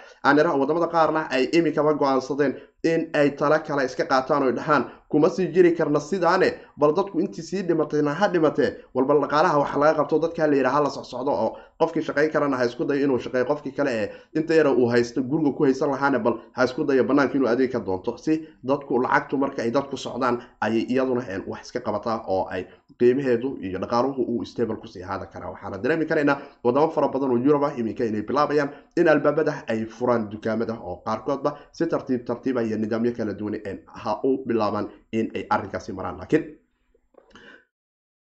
waddamada 0.60 0.88
qaarna 0.88 1.28
ay 1.32 1.44
imikaba 1.54 1.94
go'aansadeen 1.94 2.54
in 2.83 3.09
ay 3.13 3.29
tala 3.39 3.59
kale 3.59 3.85
iska 3.85 4.05
qaataan 4.11 4.43
oy 4.43 4.51
dhahaan 4.57 4.83
kuma 5.12 5.30
sii 5.30 5.48
jiri 5.56 5.72
karna 5.77 6.00
sidaane 6.00 6.50
bal 6.77 6.94
dadku 6.98 7.20
intii 7.20 7.44
sii 7.50 7.62
dhimatayna 7.70 8.13
ha 8.20 8.27
dhimatee 8.34 8.70
walba 8.96 9.13
dhaqaalaha 9.24 9.58
waxa 9.63 9.80
laga 9.80 9.94
qabto 10.00 10.20
dadka 10.25 10.48
la 10.48 10.56
yidhaha 10.60 10.82
la 10.86 10.89
socsocdo 10.98 11.32
oo 11.32 11.50
qofkii 11.82 12.01
shaqayn 12.08 12.30
karana 12.34 12.58
ha 12.58 12.65
isku 12.65 12.86
dayo 12.89 13.03
inuu 13.06 13.20
shaqeeyo 13.25 13.46
qofkii 13.51 13.72
kale 13.77 13.91
ee 14.01 14.08
inta 14.39 14.53
yara 14.60 14.72
uu 14.72 14.88
haysto 14.94 15.22
guriga 15.32 15.51
ku 15.58 15.63
haysan 15.68 15.89
lahaana 15.91 16.20
bal 16.20 16.36
ha 16.58 16.63
isku 16.65 16.84
dayo 16.89 17.03
banaanka 17.03 17.36
inuu 17.38 17.48
adeeg 17.53 17.72
ka 17.72 17.80
doonto. 17.80 18.18
Si 18.18 18.34
dadku 18.63 19.00
lacagtu 19.03 19.38
marka 19.38 19.62
ay 19.63 19.72
dadku 19.72 19.98
socdaan 19.98 20.39
ayay 20.62 20.86
iyaduna 20.94 21.24
wax 21.48 21.62
iska 21.68 21.80
qabataa 21.80 22.18
oo 22.27 22.48
ay 22.56 22.65
qiimaheedu 23.00 23.58
iyo 23.62 23.80
dhaqaaluhu 23.80 24.22
uu 24.34 24.46
stable 24.46 24.75
ku 24.75 24.88
sii 24.88 25.03
ahaada 25.03 25.25
karaa 25.25 25.50
waxaana 25.53 25.77
dareemi 25.84 26.06
karaynaa 26.06 26.38
wadamo 26.63 26.89
fara 26.96 27.08
badan 27.08 27.32
oo 27.32 27.38
yurub 27.38 27.63
ah 27.63 27.74
iminka 27.77 28.06
inay 28.06 28.22
bilaabayaan 28.22 28.70
in 28.98 29.08
albaabada 29.08 29.53
ay 29.68 29.86
furaan 29.86 30.30
dukaamada 30.30 30.74
oo 30.84 30.96
qaarkoodba 31.06 31.58
si 31.72 31.86
tartiib 31.88 32.25
tartiiba 32.30 32.62
iyo 32.63 32.77
nidaamyo 32.77 33.12
kala 33.18 33.34
duwan 33.34 33.58
ha 34.03 34.20
u 34.24 34.38
bilaabaan 34.48 34.88
in 35.12 35.32
ay 35.36 35.44
arrinkaasi 35.56 35.94
maraan. 35.94 36.18
Laakiin 36.22 36.44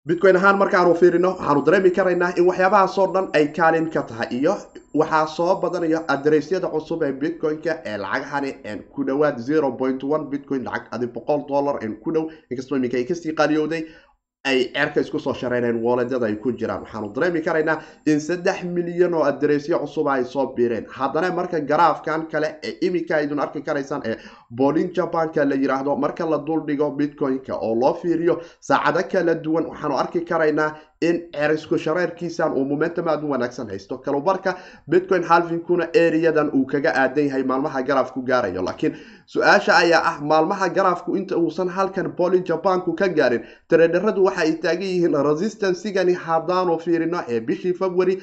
bitcoin 0.08 0.36
ahaan 0.36 0.58
markaanu 0.62 0.94
fiirino 1.00 1.30
waxaanu 1.36 1.60
dareemi 1.66 1.90
karaynaa 1.98 2.32
in 2.38 2.44
waxyaabahaasoo 2.48 3.06
dhan 3.14 3.26
ay 3.38 3.44
kaalin 3.58 3.86
ka 3.94 4.02
tahay 4.08 4.28
iyo 4.38 4.54
waxaa 5.00 5.26
soo 5.36 5.54
badanaya 5.62 6.00
adareysyada 6.14 6.68
cusub 6.74 7.02
ee 7.06 7.12
bitcoin-ka 7.22 7.72
ee 7.90 7.96
lacagahani 8.04 8.50
ku 8.94 9.04
dhowaad 9.08 9.38
zero 9.48 9.70
point 9.80 10.04
one 10.16 10.24
bitcoin 10.32 10.62
lacag 10.68 10.88
adi 10.94 11.06
boqol 11.16 11.40
dollar 11.48 11.76
ku 12.04 12.12
dhow 12.16 12.24
inkastoo 12.50 12.76
iminka 12.80 12.96
ay 13.00 13.04
ka 13.10 13.14
sii 13.14 13.32
qaaliyowday 13.40 13.82
ay 14.44 14.70
ceerka 14.74 15.00
isku 15.00 15.18
soo 15.18 15.32
wooledyada 15.82 16.26
ay 16.26 16.36
ku 16.36 16.52
jiraan. 16.52 16.82
Waxaanu 16.84 17.12
dareemi 17.14 17.40
karaynaa 17.40 17.78
in 18.06 18.20
saddex 18.20 18.62
milyan 18.64 19.14
oo 19.14 19.22
adereysyo 19.24 19.78
cusuba 19.78 20.12
ay 20.14 20.24
soo 20.24 20.46
biireen. 20.56 20.86
Haddana 20.86 21.30
marka 21.32 21.60
garaafkan 21.60 22.26
kale 22.32 22.56
ee 22.62 22.76
iminka 22.86 23.16
aydun 23.16 23.40
arki 23.40 23.62
karaysaan 23.62 24.02
ee 24.04 24.16
bolin 24.50 24.92
jabanka 24.94 25.44
la 25.44 25.54
yiraahdo 25.56 25.96
marka 25.96 26.24
la 26.30 26.38
duldhigo 26.38 26.90
bitcoin-ka 26.98 27.54
oo 27.56 27.74
loo 27.74 27.94
fiiriyo 27.94 28.40
saacado 28.60 29.02
kala 29.12 29.34
duwan 29.34 29.64
waxaanu 29.66 29.96
arki 29.98 30.20
karaynaa 30.30 30.70
in 31.00 31.16
cerisku 31.32 31.78
shareerkiisan 31.78 32.52
uu 32.52 32.64
momentum 32.64 33.08
aada 33.08 33.26
u 33.26 33.30
wanaagsan 33.30 33.68
haysto. 33.68 33.98
Kalubarka 33.98 34.54
bitcoin 34.90 35.22
halfinkuna 35.24 35.88
eriyadan 35.94 36.50
uu 36.54 36.64
kaga 36.66 36.92
aadan 37.02 37.26
yahay 37.26 37.42
maalmaha 37.42 37.82
garaafku 37.82 38.22
gaarayo. 38.22 38.62
Laakiin 38.62 38.96
su'aasha 39.26 39.76
ayaa 39.76 40.02
ah 40.10 40.20
maalmaha 40.20 40.68
garaafku 40.68 41.16
inta 41.16 41.36
uusan 41.36 41.68
halkan 41.68 42.08
bolin 42.16 42.44
jabanku 42.44 42.92
ka 42.96 43.08
gaarin 43.08 43.42
tareedharadu 43.68 44.24
waxa 44.24 44.40
ay 44.42 44.52
taagan 44.64 44.82
yihiin 44.88 45.16
resistansigani 45.28 46.14
haddaanu 46.14 46.78
fiirino 46.78 47.20
ee 47.28 47.40
bishii 47.40 47.74
february 47.74 48.18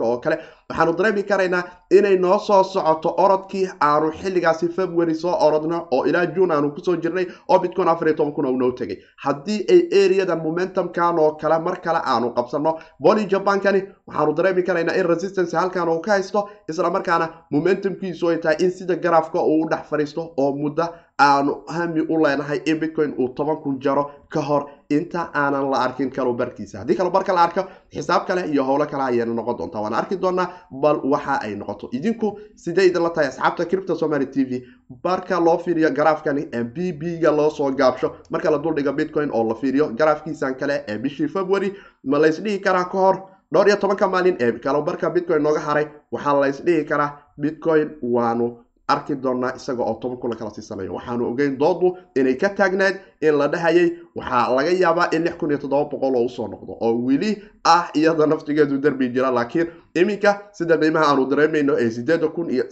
oo 0.00 0.18
kale 0.20 0.38
waxaanu 0.70 0.92
dareemi 0.98 1.22
karaynaa 1.30 1.62
inay 1.90 2.16
noo 2.18 2.38
soo 2.38 2.62
socoto 2.64 3.14
orodkii 3.24 3.68
aanu 3.88 4.10
xilligaasi 4.20 4.68
february 4.76 5.14
soo 5.14 5.34
orodno 5.46 5.78
oo 5.90 6.04
ilaa 6.06 6.26
june 6.26 6.54
aanu 6.54 6.70
ku 6.74 6.80
soo 6.84 6.96
jirnay 6.96 7.26
oo 7.48 7.58
bitcoin 7.58 7.88
afar 7.88 8.08
iyo 8.08 8.16
toban 8.16 8.32
kun 8.32 8.46
oo 8.46 8.56
noo 8.62 8.70
tegay 8.72 8.96
haddii 9.24 9.60
ay 9.74 9.80
areadan 10.04 10.42
momentumkan 10.46 11.18
oo 11.18 11.30
kale 11.42 11.58
mar 11.66 11.76
kale 11.84 12.00
aanu 12.12 12.30
qabsano 12.36 12.78
boli 13.00 13.24
jabankani 13.32 13.82
waxaanu 14.06 14.32
dareemi 14.36 14.62
karaynaa 14.62 14.94
in 15.00 15.06
resistance 15.06 15.56
halkan 15.56 15.88
uu 15.88 16.00
ka 16.00 16.10
haysto 16.12 16.48
islamarkaana 16.68 17.28
momentumkiisu 17.50 18.28
ay 18.28 18.36
tahay 18.38 18.56
in 18.64 18.70
sida 18.70 18.96
garaafka 18.96 19.42
uu 19.42 19.62
u 19.64 19.68
dhex 19.70 19.84
fadhiisto 19.90 20.22
oo 20.36 20.52
muddo 20.56 20.86
aanu 21.20 21.62
hami 21.68 22.00
u 22.00 22.16
leenahay 22.22 22.60
in 22.66 22.78
bitcoin 22.80 23.14
uu 23.18 23.28
toban 23.34 23.56
kun 23.62 23.78
jaro 23.80 24.10
ka 24.28 24.40
hor. 24.40 24.66
Inta 24.90 25.30
aanan 25.34 25.70
la 25.70 25.78
arkin 25.84 26.10
kalubarkiisa 26.10 26.78
haddii 26.78 26.94
kalubarka 26.96 27.32
la 27.34 27.42
arko 27.42 27.64
xisaab 27.94 28.26
kale 28.26 28.42
iyo 28.50 28.64
howlo 28.64 28.86
kale 28.86 29.02
ayayna 29.02 29.34
noqon 29.34 29.56
doontaa. 29.58 29.80
Waana 29.82 29.96
arki 29.98 30.16
doonaa 30.16 30.48
bal 30.70 31.00
waxa 31.04 31.40
ay 31.42 31.54
noqoto. 31.56 31.88
Idinku 31.92 32.38
sidee 32.56 32.86
idinla 32.86 33.10
tahay 33.10 33.28
asxaabta 33.28 33.64
cripto 33.64 33.94
somaly 33.96 34.26
t 34.26 34.44
v? 34.44 34.62
Barka 35.02 35.40
loo 35.40 35.58
fiiriyo 35.58 35.90
garaafkani 35.90 36.48
ee 36.52 36.64
b 36.64 36.92
b 36.92 37.18
ga 37.22 37.30
loo 37.30 37.70
gaabsho. 37.72 38.12
Marka 38.30 38.50
la 38.50 38.58
duldhigo 38.58 38.92
bitcoin 38.92 39.30
oo 39.32 39.44
la 39.48 39.54
fiiriyo 39.54 39.88
garaafkiisan 39.94 40.54
kale 40.54 40.84
ee 40.88 40.98
bishii 40.98 41.28
february 41.28 41.72
ma 42.04 42.18
la 42.18 42.28
ysdhihi 42.28 42.58
karaa 42.60 42.84
ka 42.84 42.98
hor? 42.98 43.16
Dhowr 43.52 43.68
iyo 43.68 43.76
tobanka 43.76 44.08
maalin 44.08 44.36
ee 44.40 44.52
kalubarka 44.52 45.10
bitcoin 45.10 45.42
nooga 45.42 45.60
haray 45.60 45.86
waxaa 46.12 46.40
la 46.40 46.48
ysdhihi 46.48 46.84
karaa. 46.84 47.18
Bitcoin 47.40 47.90
waanu 48.02 48.63
arki 48.88 49.14
doonaa 49.16 49.52
isaga 49.56 49.82
oo 49.84 49.94
toban 50.00 50.18
kun 50.20 50.30
la 50.30 50.36
kala 50.36 50.50
siisanayo 50.50 50.94
waxaanu 50.94 51.26
ogeyn 51.30 51.58
doodu 51.58 51.96
inay 52.16 52.34
ka 52.36 52.48
taagneed 52.48 52.96
in 53.20 53.34
la 53.38 53.48
dhahayay 53.48 53.88
waxaa 54.16 54.54
laga 54.56 54.70
yaabaa 54.82 55.08
in 55.16 55.22
lix 55.24 55.36
kun 55.40 55.50
iyo 55.50 55.58
toddoba 55.58 55.84
boqol 55.90 56.16
oo 56.16 56.24
u 56.24 56.28
soo 56.28 56.48
noqdo 56.48 56.72
oo 56.80 56.92
weli 57.06 57.30
ah 57.64 57.88
iyada 57.94 58.26
naftigeedu 58.26 58.78
derbi 58.78 59.08
jira 59.14 59.30
laakiin 59.30 59.66
iminka 59.94 60.30
sida 60.52 60.76
qiimaha 60.78 61.04
aanu 61.10 61.26
dareemayno 61.30 61.78
ee 61.78 61.90
sideeda 61.90 62.28
kun 62.28 62.50
iyo 62.50 62.64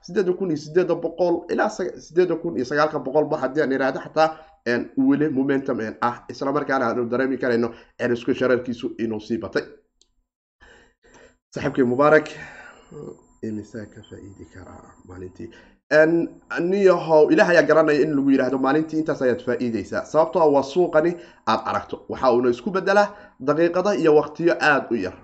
sideeda 0.00 0.32
kun 0.32 0.48
iyo 0.50 0.56
sideeda 0.64 0.94
boqol 0.94 1.34
ilaa 1.52 1.68
sideeda 2.06 2.36
kun 2.36 2.56
iyo 2.56 2.64
sagaalka 2.64 2.98
boqolba 2.98 3.36
haddii 3.42 3.62
aan 3.62 3.72
iraahdo 3.72 4.00
xataa 4.00 4.28
weli 5.08 5.28
momentum 5.38 5.78
ah 6.00 6.14
isla 6.28 6.52
markaana 6.52 6.84
aanu 6.86 7.08
dareemi 7.08 7.38
karayno 7.38 7.68
cerisku 7.98 8.34
shareerkiisu 8.34 8.86
inuu 8.98 9.20
sii 9.20 9.38
batay. 9.38 9.62
Saaxiibkii 11.54 11.84
mubaarak 11.84 12.26
imisaa 13.42 13.86
ka 13.86 14.00
faa-iidi 14.10 14.44
karaa 14.54 14.94
maalintii. 15.08 15.50
Niyahow 16.60 17.30
ilaah 17.32 17.48
ayaa 17.50 17.62
garanaya 17.62 18.00
in 18.02 18.14
lagu 18.16 18.30
yidhaahdo 18.30 18.58
maalintii 18.58 18.98
intaas 18.98 19.22
ayaad 19.22 19.42
faa-iideysaa 19.46 20.04
sababtoo 20.04 20.52
waa 20.52 20.62
suuqani 20.62 21.16
aada 21.46 21.66
aragto. 21.66 22.04
Waxa 22.08 22.32
uuna 22.32 22.50
isku 22.50 22.70
bedelaa 22.70 23.08
daqiiqada 23.40 23.94
iyo 23.96 24.14
waqtiyo 24.16 24.54
aada 24.60 24.86
u 24.90 24.94
yar. 24.96 25.14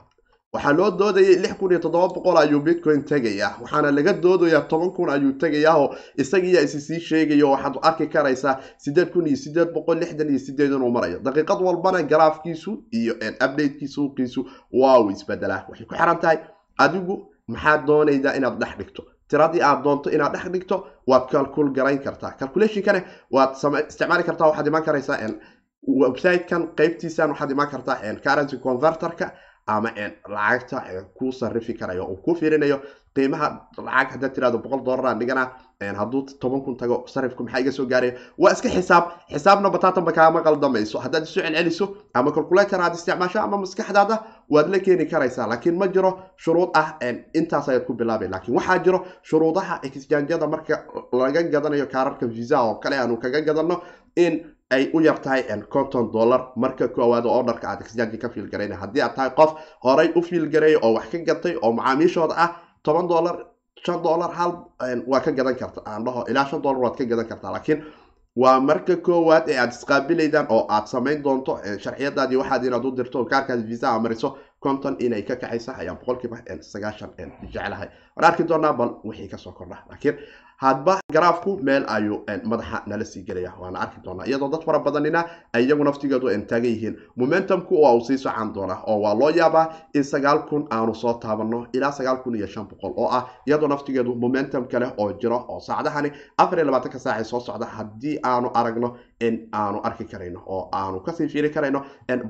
Waxaa 0.53 0.73
loo 0.73 0.91
doodayay 0.91 1.37
lix 1.43 1.55
kun 1.59 1.71
iyo 1.71 1.79
toddoba 1.81 2.09
boqol 2.15 2.37
ayuu 2.37 2.61
bitcoin 2.61 3.03
tegayaa. 3.05 3.57
Waxaana 3.63 3.91
laga 3.91 4.13
doodayaa 4.13 4.61
toban 4.69 4.91
kun 4.93 5.11
ayuu 5.11 5.33
tegayaa 5.33 5.77
oo 5.77 5.95
isagiiya 6.17 6.61
isi 6.63 6.81
sii 6.81 7.01
sheegayo 7.01 7.51
waxaad 7.51 7.77
arki 7.83 8.07
karaysaa 8.07 8.61
sideed 8.79 9.11
kun 9.13 9.27
iyo 9.27 9.37
sideed 9.37 9.73
boqol 9.75 9.99
lixdan 9.99 10.29
iyo 10.31 10.39
sideed 10.39 10.73
inuu 10.73 10.91
marayo. 10.91 11.19
Daqiiqad 11.19 11.61
walbana 11.63 12.03
garaafkiisu 12.03 12.85
iyo 12.93 13.15
updateki 13.15 13.89
suuqiisu 13.89 14.47
waa 14.73 15.01
uu 15.01 15.11
isbedelaa. 15.11 15.65
Waxay 15.69 15.87
ku 15.87 15.95
xiran 15.95 16.21
tahay 16.21 16.39
adigu 16.79 17.32
maxaad 17.55 17.81
doonaydaa 17.89 18.35
inaad 18.39 18.57
dhex 18.63 18.75
dhigto? 18.81 19.03
Tiradii 19.31 19.63
aad 19.69 19.81
doonto 19.85 20.09
inaad 20.17 20.33
dhex 20.35 20.47
dhigto 20.55 20.77
waad 21.11 21.25
calcul 21.33 21.69
garayn 21.77 22.01
kartaa. 22.07 22.31
Calculationkane 22.41 23.01
waad 23.35 23.51
isticmaali 23.91 24.23
kartaa 24.29 24.47
waxaad 24.51 24.67
imaan 24.71 24.85
karaysaa 24.89 25.19
websitekan 26.03 26.63
qeybtiisan 26.79 27.29
waxaad 27.33 27.51
imaan 27.51 27.71
kartaa 27.75 27.97
currency 28.25 28.57
converterka 28.67 29.27
ama 29.67 29.91
lacagta 30.29 31.05
kuu 31.15 31.33
sarifi 31.33 31.75
karayo 31.75 32.05
uu 32.07 32.17
ku 32.25 32.35
fiirinayo 32.35 32.81
qiimaha 33.15 33.49
lacag 33.79 34.11
haddaad 34.15 34.33
tirahdo 34.35 34.59
boqol 34.59 34.83
dollaraan 34.85 35.19
dhigana 35.21 35.45
hadduu 36.01 36.23
toban 36.41 36.61
kun 36.65 36.77
tago 36.77 37.05
sarifku 37.07 37.43
maxaa 37.45 37.61
iga 37.61 37.73
soo 37.73 37.87
gaaraya? 37.87 38.15
Waa 38.39 38.53
iska 38.53 38.69
xisaab 38.69 39.05
xisaabna 39.33 39.71
bataatanba 39.71 40.13
kaama 40.13 40.41
qaldamayso 40.47 40.99
haddaad 41.05 41.23
isu 41.27 41.41
celceliso 41.41 41.87
ama 42.15 42.31
calculator 42.33 42.81
aad 42.81 42.95
isticmaasho 42.95 43.39
ama 43.41 43.57
maskaxdaada 43.65 44.17
waad 44.49 44.69
la 44.71 44.79
keeni 44.79 45.07
karaysaa. 45.07 45.47
Laakiin 45.51 45.77
ma 45.79 45.87
jiro 45.89 46.11
shuruud 46.37 46.71
ah 46.75 46.99
intaas 47.35 47.69
ayaad 47.69 47.85
ku 47.87 47.93
bilaabay. 47.95 48.29
Laakiin 48.29 48.55
waxaa 48.57 48.79
jiro 48.85 49.05
shuruudaha 49.23 49.81
exchangeyada 49.83 50.47
marka 50.47 50.85
laga 51.13 51.43
gadanayo 51.43 51.87
kaararka 51.87 52.27
visa 52.27 52.63
oo 52.63 52.75
kale 52.83 52.97
aanu 52.99 53.17
kaga 53.19 53.41
gadano 53.41 53.83
in 54.17 54.45
ay 54.75 54.91
u 54.95 55.01
yar 55.01 55.19
tahay 55.25 55.43
conton 55.75 56.11
dollar. 56.13 56.41
Marka 56.57 56.89
koowaad 56.89 57.27
oo 57.27 57.39
orderka 57.39 57.67
aad 57.71 57.81
exchange 57.85 58.17
ka 58.23 58.29
fiilgarayna 58.35 58.77
haddii 58.83 59.03
aad 59.03 59.15
tahay 59.17 59.31
qof 59.39 59.51
horay 59.85 60.09
u 60.19 60.23
fiilgareeyay 60.23 60.79
oo 60.83 60.93
wax 60.97 61.07
ka 61.13 61.19
gatay 61.29 61.55
oo 61.63 61.73
macaamiishooda 61.73 62.35
ah 62.45 62.51
toban 62.83 63.09
dollar 63.09 63.37
shan 63.87 64.03
dollar 64.03 64.31
hal 64.39 64.53
waa 65.07 65.21
ka 65.21 65.31
gadan 65.33 65.57
karta. 65.57 65.81
Aan 65.87 66.05
dhaho 66.05 66.25
ilaa 66.31 66.47
shan 66.51 66.63
dollar 66.63 66.81
waad 66.85 66.97
ka 66.99 67.05
gadan 67.05 67.27
kartaa 67.29 67.53
laakiin 67.53 67.85
waa 68.43 68.61
marka 68.61 68.97
koowaad 68.97 69.49
ee 69.49 69.59
aad 69.63 69.73
isqaabilaydaan 69.77 70.47
oo 70.49 70.67
aad 70.69 70.87
samayn 70.87 71.23
doonto 71.25 71.59
sharciyadaadii 71.85 72.37
waxaad 72.43 72.65
inaad 72.65 72.85
u 72.85 72.97
dirto 72.97 73.25
kaarkaad 73.25 73.67
visa 73.69 73.99
mariso 73.99 74.29
conton 74.65 74.97
inay 74.99 75.23
ka 75.23 75.37
kaxaysa. 75.37 75.73
Ayaan 75.81 75.99
boqolkiiba 76.01 76.37
sagaashan 76.61 77.11
jeclahay. 77.53 77.89
Waan 78.17 78.49
doonaa 78.49 78.73
bal 78.73 78.91
wixii 79.05 79.29
ka 79.29 79.37
soo 79.39 79.53
kordha. 79.53 79.77
Laakiin 79.91 80.17
hadba 80.63 80.95
garaafku 81.15 81.59
meel 81.63 81.85
ayuu 81.97 82.19
madaxa 82.45 82.83
nala 82.87 83.05
sii 83.05 83.23
gelaya. 83.29 83.53
Waana 83.61 83.79
arki 83.85 84.01
doonaa. 84.05 84.27
Iyadoo 84.27 84.49
dad 84.55 84.63
fara 84.65 84.79
badanina 84.79 85.25
ay 85.53 85.65
iyagu 85.67 85.85
naftigeedu 85.85 86.29
taagan 86.51 86.71
yihiin. 86.71 86.97
Momentumku 87.17 87.75
waa 87.83 87.95
uu 87.95 88.01
sii 88.01 88.19
socon 88.19 88.53
doonaa 88.55 88.83
oo 88.87 88.99
waa 89.05 89.15
loo 89.15 89.31
yaabaa 89.31 89.67
in 89.95 90.05
sagaal 90.05 90.39
kun 90.49 90.67
aanu 90.71 90.95
soo 90.95 91.15
taabano 91.15 91.67
ilaa 91.73 91.93
sagaal 91.93 92.19
kun 92.23 92.35
iyo 92.37 92.47
shan 92.47 92.67
boqol 92.71 92.93
oo 92.97 93.09
ah 93.11 93.25
iyadoo 93.47 93.69
naftigeedu 93.69 94.15
momentum 94.15 94.65
kale 94.69 94.87
oo 94.99 95.13
jiro 95.21 95.39
oo 95.49 95.61
saacdahani 95.61 96.13
afar 96.39 96.59
iyo 96.59 96.67
labaatanka 96.67 96.99
saacay 96.99 97.25
soo 97.25 97.41
socda 97.41 97.67
haddii 97.67 98.19
aanu 98.25 98.51
aragno 98.55 98.97
in 99.21 99.49
aanu 99.53 99.81
arki 99.85 100.05
karayno 100.05 100.41
oo 100.47 100.69
aanu 100.73 101.01
ka 101.01 101.13
sii 101.13 101.29
fiiri 101.29 101.51
karayno 101.51 101.81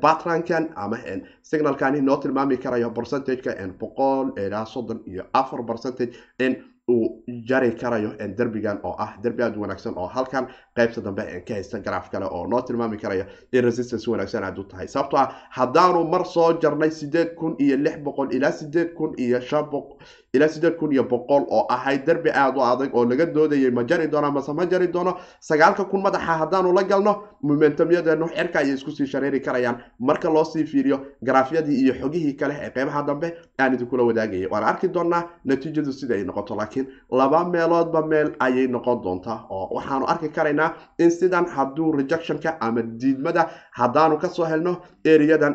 batrankan 0.01 0.71
ama 0.77 0.97
signalkani 1.43 2.01
noo 2.01 2.17
tilmaami 2.17 2.57
karayo 2.57 2.91
percentageka 2.91 3.53
boqol 3.81 4.33
ilaa 4.39 4.65
soddon 4.67 5.01
iyo 5.07 5.25
afar 5.33 5.62
percentage 5.67 6.12
uu 6.91 7.23
jari 7.49 7.73
karayo 7.77 8.11
derbigan 8.37 8.79
oo 8.83 8.95
ah 8.99 9.15
derbi 9.23 9.43
aad 9.43 9.57
wanaagsan 9.57 9.95
oo 9.97 10.07
halkan 10.07 10.49
qaybta 10.77 11.01
dambe 11.01 11.23
ka 11.47 11.55
haysta 11.55 11.79
garaaf 11.79 12.11
kale 12.11 12.25
oo 12.27 12.47
noo 12.47 12.61
tilmaami 12.62 12.97
karaya 12.99 13.27
in 13.53 13.62
resistance 13.65 14.09
wanaagsan 14.11 14.45
aad 14.45 14.59
u 14.59 14.65
tahay. 14.65 14.89
Sababtoo 14.89 15.19
ah 15.19 15.29
haddaanu 15.51 16.05
mar 16.11 16.25
soo 16.27 16.59
jarnay 16.61 16.91
sideed 16.91 17.35
kun 17.35 17.55
iyo 17.59 17.77
lix 17.77 17.99
boqol 18.03 18.35
ilaa 18.35 18.51
sideed 18.53 18.95
kun 18.95 19.15
iyo 19.19 19.41
shan 19.41 19.67
ilaa 20.35 20.49
sideed 20.49 20.77
kun 20.77 20.93
iyo 20.93 21.05
boqol 21.05 21.45
oo 21.51 21.67
ahayd 21.71 22.05
derbi 22.07 22.31
aada 22.31 22.59
u 22.59 22.62
adag 22.65 22.95
oo 22.95 23.05
laga 23.05 23.27
doodayay 23.27 23.71
ma 23.71 23.85
jari 23.85 24.09
doono 24.09 24.31
mase 24.33 24.53
ma 24.53 24.67
jari 24.67 24.89
doono? 24.89 25.17
Sagaalka 25.41 25.85
kun 25.85 26.03
madaxa 26.03 26.39
haddaanu 26.43 26.73
la 26.75 26.83
galno 26.83 27.23
momentumyadeenu 27.43 28.27
xirka 28.35 28.59
ayay 28.59 28.75
isku 28.75 28.91
sii 28.91 29.07
shareeri 29.07 29.41
karayaan. 29.41 29.79
Marka 30.01 30.29
loo 30.31 30.45
sii 30.45 30.65
fiiriyo 30.65 30.99
garaafyadii 31.23 31.79
iyo 31.85 31.95
xogihii 31.95 32.33
kale 32.37 32.55
ee 32.61 32.71
qeybaha 32.71 33.03
dambe 33.07 33.35
aan 33.59 33.75
idinkula 33.75 34.03
wadaagaya 34.05 34.49
waan 34.51 34.65
arki 34.65 34.89
doonaa 34.89 35.23
natiijadu 35.45 35.93
sida 35.93 36.15
ay 36.15 36.25
noqoto 36.25 36.55
laakiin 36.73 36.88
laba 37.11 37.45
meeloodba 37.45 38.02
meel 38.07 38.33
ayay 38.41 38.67
noqon 38.69 39.02
doontaa 39.02 39.47
oo 39.50 39.69
waxaanu 39.75 40.07
arki 40.07 40.29
karaynaa 40.29 40.75
in 40.99 41.11
sidan 41.11 41.47
hadduu 41.47 41.93
rejectionka 41.93 42.57
ama 42.61 42.83
diidmada 42.83 43.49
haddaanu 43.73 44.19
ka 44.19 44.29
soo 44.29 44.45
helno 44.47 44.76
eriyadan 45.05 45.55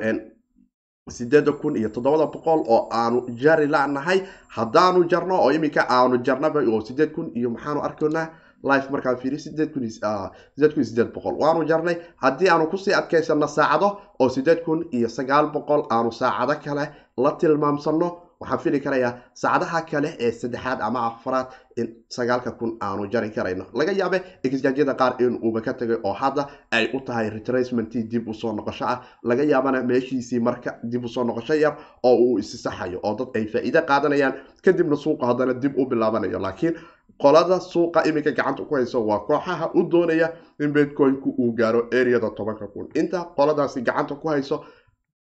sideeda 1.10 1.52
kun 1.52 1.76
iyo 1.76 1.90
toddobada 1.90 2.26
boqol 2.28 2.60
oo 2.68 2.88
aanu 2.92 3.26
jari 3.42 3.68
lanahay 3.68 4.22
haddaanu 4.50 5.04
jarno 5.10 5.36
oo 5.42 5.52
iminka 5.52 5.86
aanu 5.90 6.18
jarnaba 6.24 6.60
sideed 6.88 7.12
kun 7.16 7.32
iyo 7.36 7.50
maxaanu 7.50 7.82
arkaynaa 7.82 8.28
life 8.64 8.90
markaan 8.92 9.18
fiiriyo 9.18 9.40
sideed 9.40 9.70
kun 9.74 9.90
sideed 9.90 10.72
kun 10.74 10.82
iyo 10.82 10.86
sideed 10.86 11.14
boqol. 11.14 11.36
Waanu 11.40 11.64
jarnay 11.70 11.96
haddii 12.16 12.50
aanu 12.50 12.68
ku 12.68 12.78
sii 12.78 12.94
adkaysano 12.94 13.48
saacado 13.48 13.98
oo 14.20 14.30
sideed 14.30 14.60
kun 14.66 14.86
iyo 14.92 15.10
sagaal 15.10 15.48
boqol 15.54 15.84
aanu 15.90 16.12
saacado 16.12 16.56
kale 16.66 16.86
la 17.18 17.32
tilmaamsano 17.32 18.27
waxaan 18.40 18.60
fili 18.60 18.80
karayaa 18.80 19.14
saacadaha 19.34 19.82
kale 19.92 20.10
ee 20.20 20.32
saddexaad 20.32 20.80
ama 20.82 21.00
afaraad 21.10 21.48
in 21.78 21.88
sagaalka 22.10 22.52
kun 22.60 22.78
aanu 22.82 23.08
jari 23.14 23.30
karayno. 23.30 23.66
Laga 23.74 23.92
yaabe 23.92 24.22
exjaajyada 24.44 24.94
qaar 24.94 25.14
in 25.22 25.40
uuba 25.44 25.62
ka 25.62 25.74
tagay 25.74 25.98
oo 26.04 26.14
hadda 26.14 26.48
ay 26.72 26.90
u 26.94 27.00
tahay 27.08 27.30
retracementii 27.30 28.04
dib 28.12 28.28
u 28.28 28.34
soo 28.34 28.52
noqosho 28.54 28.86
ah. 28.86 29.02
Laga 29.24 29.44
yaabana 29.44 29.84
meeshiisii 29.84 30.40
marka 30.40 30.78
dib 30.84 31.06
u 31.06 31.08
soo 31.08 31.24
noqosho 31.24 31.54
yar 31.64 31.74
oo 32.04 32.16
uu 32.16 32.38
isisaxayo 32.40 33.00
oo 33.04 33.16
dad 33.20 33.30
ay 33.36 33.46
faa-iide 33.54 33.82
qaadanayaan. 33.90 34.34
Kadibna 34.64 34.96
suuqa 34.96 35.26
haddana 35.28 35.54
dib 35.54 35.74
u 35.78 35.86
bilaabanayo 35.86 36.40
laakiin 36.40 36.76
qolada 37.22 37.60
suuqa 37.60 38.04
iminka 38.10 38.32
gacanta 38.32 38.64
ku 38.70 38.76
hayso 38.76 39.02
waa 39.06 39.20
kooxaha 39.28 39.72
u 39.74 39.84
doonaya 39.92 40.28
in 40.60 40.74
bitcoin-ku 40.74 41.30
uu 41.40 41.52
gaaro 41.54 41.88
areada 42.00 42.30
tobanka 42.38 42.68
kun. 42.68 42.88
Inta 42.96 43.20
qoladaasi 43.38 43.82
gacanta 43.82 44.16
ku 44.16 44.28
hayso 44.30 44.64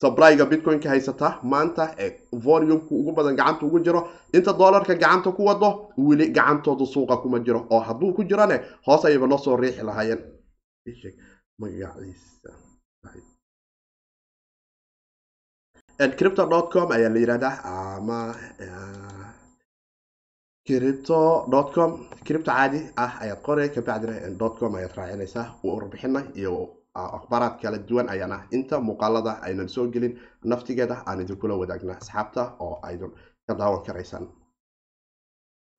sablyga 0.02 0.44
bitcoin-ka 0.50 0.88
haysata 0.94 1.28
maanta 1.52 1.84
ee 2.04 2.10
volumku 2.44 2.92
ugu 3.00 3.12
badan 3.18 3.36
gacanta 3.40 3.62
ugu 3.66 3.78
jiro 3.86 4.00
inta 4.36 4.52
doolarka 4.60 4.94
gacanta 5.02 5.30
ku 5.36 5.42
wado 5.48 5.68
weli 6.06 6.26
gacantooda 6.36 6.84
suuqa 6.94 7.16
kuma 7.22 7.38
jiro 7.46 7.60
oo 7.74 7.80
hadduu 7.88 8.12
ku 8.16 8.22
jirane 8.30 8.56
hoos 8.86 9.02
ayaba 9.04 9.26
noo 9.26 9.38
soo 9.44 9.56
riixi 9.62 9.82
lahaayeen. 9.88 10.20
Crypto 16.18 16.42
com 16.72 16.88
ayaa 16.92 17.10
la 17.14 17.18
yihahdaa 17.20 17.54
ama 17.64 18.18
crypto 20.66 21.18
com 21.74 21.90
crypto 22.26 22.50
caadi 22.52 22.80
ah 23.04 23.12
ayaad 23.22 23.40
qoray 23.46 23.68
kabacdina 23.74 24.14
com 24.58 24.74
ayaad 24.78 24.92
raacinaysaa 24.98 25.44
warbixina 25.64 26.20
iyo 26.40 26.52
akhbaaraad 27.18 27.60
kala 27.62 27.78
duwan 27.78 28.08
ayaan 28.08 28.32
ah. 28.32 28.42
Inta 28.50 28.80
muuqaalada 28.80 29.32
aynan 29.42 29.68
soo 29.68 29.86
gelin 29.94 30.18
naftigeeda 30.44 31.02
aan 31.06 31.20
idinkula 31.20 31.54
wadaagna 31.62 31.96
asxaabta 32.00 32.52
oo 32.58 32.78
aydan 32.82 33.10
ka 33.46 33.54
daawan 33.54 33.82
karaysaan. 33.86 34.26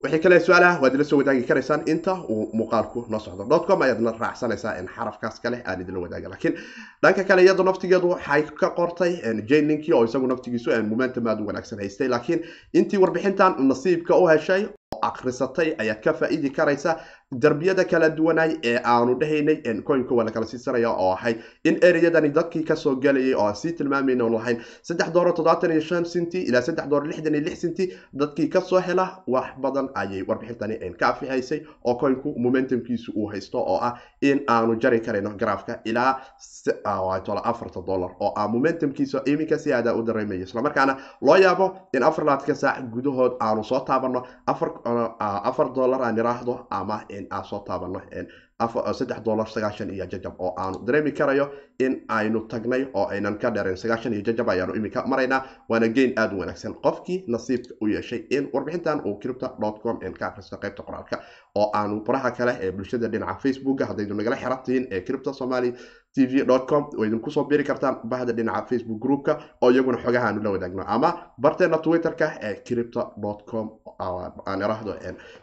Wixii 0.04 0.18
kale 0.24 0.40
su'aalaha 0.40 0.80
waad 0.82 0.94
ila 0.94 1.04
soo 1.04 1.18
wadaagi 1.20 1.42
karaysaan. 1.48 1.82
Inta 1.86 2.14
uu 2.28 2.48
muuqaalku 2.58 3.04
noo 3.08 3.20
socdo. 3.20 3.44
Dotcom 3.50 3.82
ayaadna 3.82 4.12
raacsanaysaa 4.22 4.74
xarafkaas 4.96 5.40
kale 5.40 5.62
aan 5.66 5.80
idinla 5.82 6.00
wadaaga. 6.00 6.28
Laakiin 6.28 6.54
dhanka 7.02 7.24
kale 7.24 7.42
iyadu 7.44 7.62
naftigeedu 7.68 8.08
waxay 8.14 8.42
ka 8.60 8.70
qortay 8.78 9.12
jane 9.48 9.68
linkii 9.68 9.92
oo 9.92 10.04
isagu 10.04 10.26
naftigiisu 10.26 10.70
momentum 10.88 11.26
aad 11.26 11.40
u 11.40 11.46
wanaagsan 11.46 11.78
haystay. 11.78 12.08
Laakiin 12.08 12.40
intii 12.72 12.98
warbixintan 13.02 13.60
nasiibka 13.68 14.16
u 14.16 14.26
heshay 14.28 14.62
oo 14.94 14.98
akrisatay 15.06 15.74
ayaad 15.78 16.00
ka 16.02 16.12
faa-idi 16.12 16.50
karaysa 16.50 16.98
darbiyada 17.42 17.84
kala 17.84 18.08
duwanay 18.10 18.56
ee 18.64 18.78
aanu 18.92 19.14
dhahaynay 19.20 19.62
coinka 19.86 20.14
waa 20.14 20.24
lakala 20.26 20.46
siisanaya 20.46 20.90
oo 20.90 21.12
ahayd 21.14 21.38
in 21.64 21.78
ereyadani 21.88 22.28
dadkii 22.34 22.64
ka 22.66 22.74
soo 22.76 22.96
galayay 22.96 23.34
oo 23.34 23.54
sii 23.54 23.72
tilmaamayna 23.72 24.26
lahayn. 24.32 24.58
Saddex 24.82 25.12
doollar 25.14 25.32
toddobaatan 25.34 25.70
iyo 25.70 25.80
shan 25.80 26.04
cinti 26.04 26.42
ilaa 26.42 26.62
saddex 26.62 26.88
doollar 26.90 27.06
lixdan 27.08 27.34
iyo 27.34 27.44
lix 27.44 27.60
cinti 27.60 27.86
dadkii 28.12 28.48
ka 28.50 28.60
soo 28.60 28.80
hela 28.80 29.22
wax 29.28 29.54
badan 29.62 29.88
ayay 29.94 30.22
warbixintani 30.28 30.80
ka 30.98 31.08
afihaysay 31.08 31.60
oo 31.84 31.94
coinku 31.94 32.34
momentumkiisu 32.38 33.12
uu 33.14 33.28
haysto 33.30 33.58
oo 33.62 33.78
ah 33.82 33.94
in 34.22 34.42
aanu 34.48 34.74
jari 34.82 35.00
karayno 35.00 35.30
garaafka 35.38 35.78
ilaa 35.84 36.18
afarta 37.44 37.80
dollar 37.86 38.10
oo 38.20 38.32
ah 38.36 38.48
momentumkiisa 38.48 39.22
iminka 39.26 39.58
si 39.58 39.70
u 39.70 40.02
dareemayo 40.02 40.42
islamarkaana 40.42 40.96
loo 41.22 41.36
yaabo 41.36 41.76
in 41.94 42.02
afar 42.02 42.24
laadka 42.24 42.54
saac 42.54 42.82
gudahood 42.90 43.32
aanu 43.40 43.64
soo 43.64 43.80
taabano 43.86 44.26
afar 44.46 44.79
dollar 45.74 46.00
aan 46.02 46.18
iraahdo 46.18 46.66
ama 46.70 47.04
aan 47.30 47.44
soo 47.44 47.60
taabano 47.66 48.00
saddex 48.92 49.20
dollar 49.24 49.46
sagaashan 49.48 49.90
iyo 49.90 50.06
jajab 50.06 50.34
oo 50.38 50.54
aanu 50.58 50.84
dareemi 50.86 51.12
karayo 51.12 51.48
in 51.78 52.04
aynu 52.08 52.40
tagnay 52.48 52.86
oo 52.94 53.06
aynan 53.08 53.38
ka 53.38 53.50
dheerayn 53.50 53.76
sagaashan 53.76 54.12
iyo 54.12 54.22
jajab 54.22 54.48
ayaanu 54.48 54.74
iminka 54.76 55.06
maraynaa 55.06 55.44
waana 55.68 55.88
geyn 55.88 56.12
aada 56.16 56.34
u 56.36 56.40
wanaagsan. 56.40 56.74
Qofkii 56.84 57.24
nasiibka 57.28 57.74
u 57.80 57.86
yeeshay 57.88 58.26
in 58.30 58.50
warbixintan 58.52 59.00
uu 59.06 59.18
cripta 59.22 59.48
com 59.82 59.98
ka 60.18 60.26
akhristo 60.26 60.56
qaybta 60.56 60.82
qoraalka 60.82 61.16
oo 61.54 61.70
aanu 61.74 62.00
baraha 62.04 62.30
kale 62.30 62.52
ee 62.60 62.70
bulshada 62.72 63.08
dhinaca 63.08 63.40
facebooka 63.42 63.86
haddaydu 63.86 64.14
nagala 64.14 64.36
xirantihiin 64.36 64.86
ee 64.90 65.00
cripta 65.00 65.32
somali 65.32 65.72
tv 66.14 66.44
com 66.68 66.84
oo 66.98 67.04
idinku 67.04 67.30
soo 67.30 67.44
biri 67.44 67.64
kartaan 67.64 67.96
bahda 68.04 68.32
dhinaca 68.32 68.66
facebook 68.66 69.00
groupka 69.02 69.38
oo 69.62 69.70
iyaguna 69.70 69.98
xogaha 69.98 70.26
aanu 70.28 70.42
la 70.42 70.50
wadaagno. 70.50 70.84
Ama 70.86 71.14
barteena 71.38 71.78
twitterka 71.78 72.32
ee 72.42 72.54
cripta 72.66 73.12
com 73.50 73.70
aan 74.46 74.60
iraahdo 74.60 74.94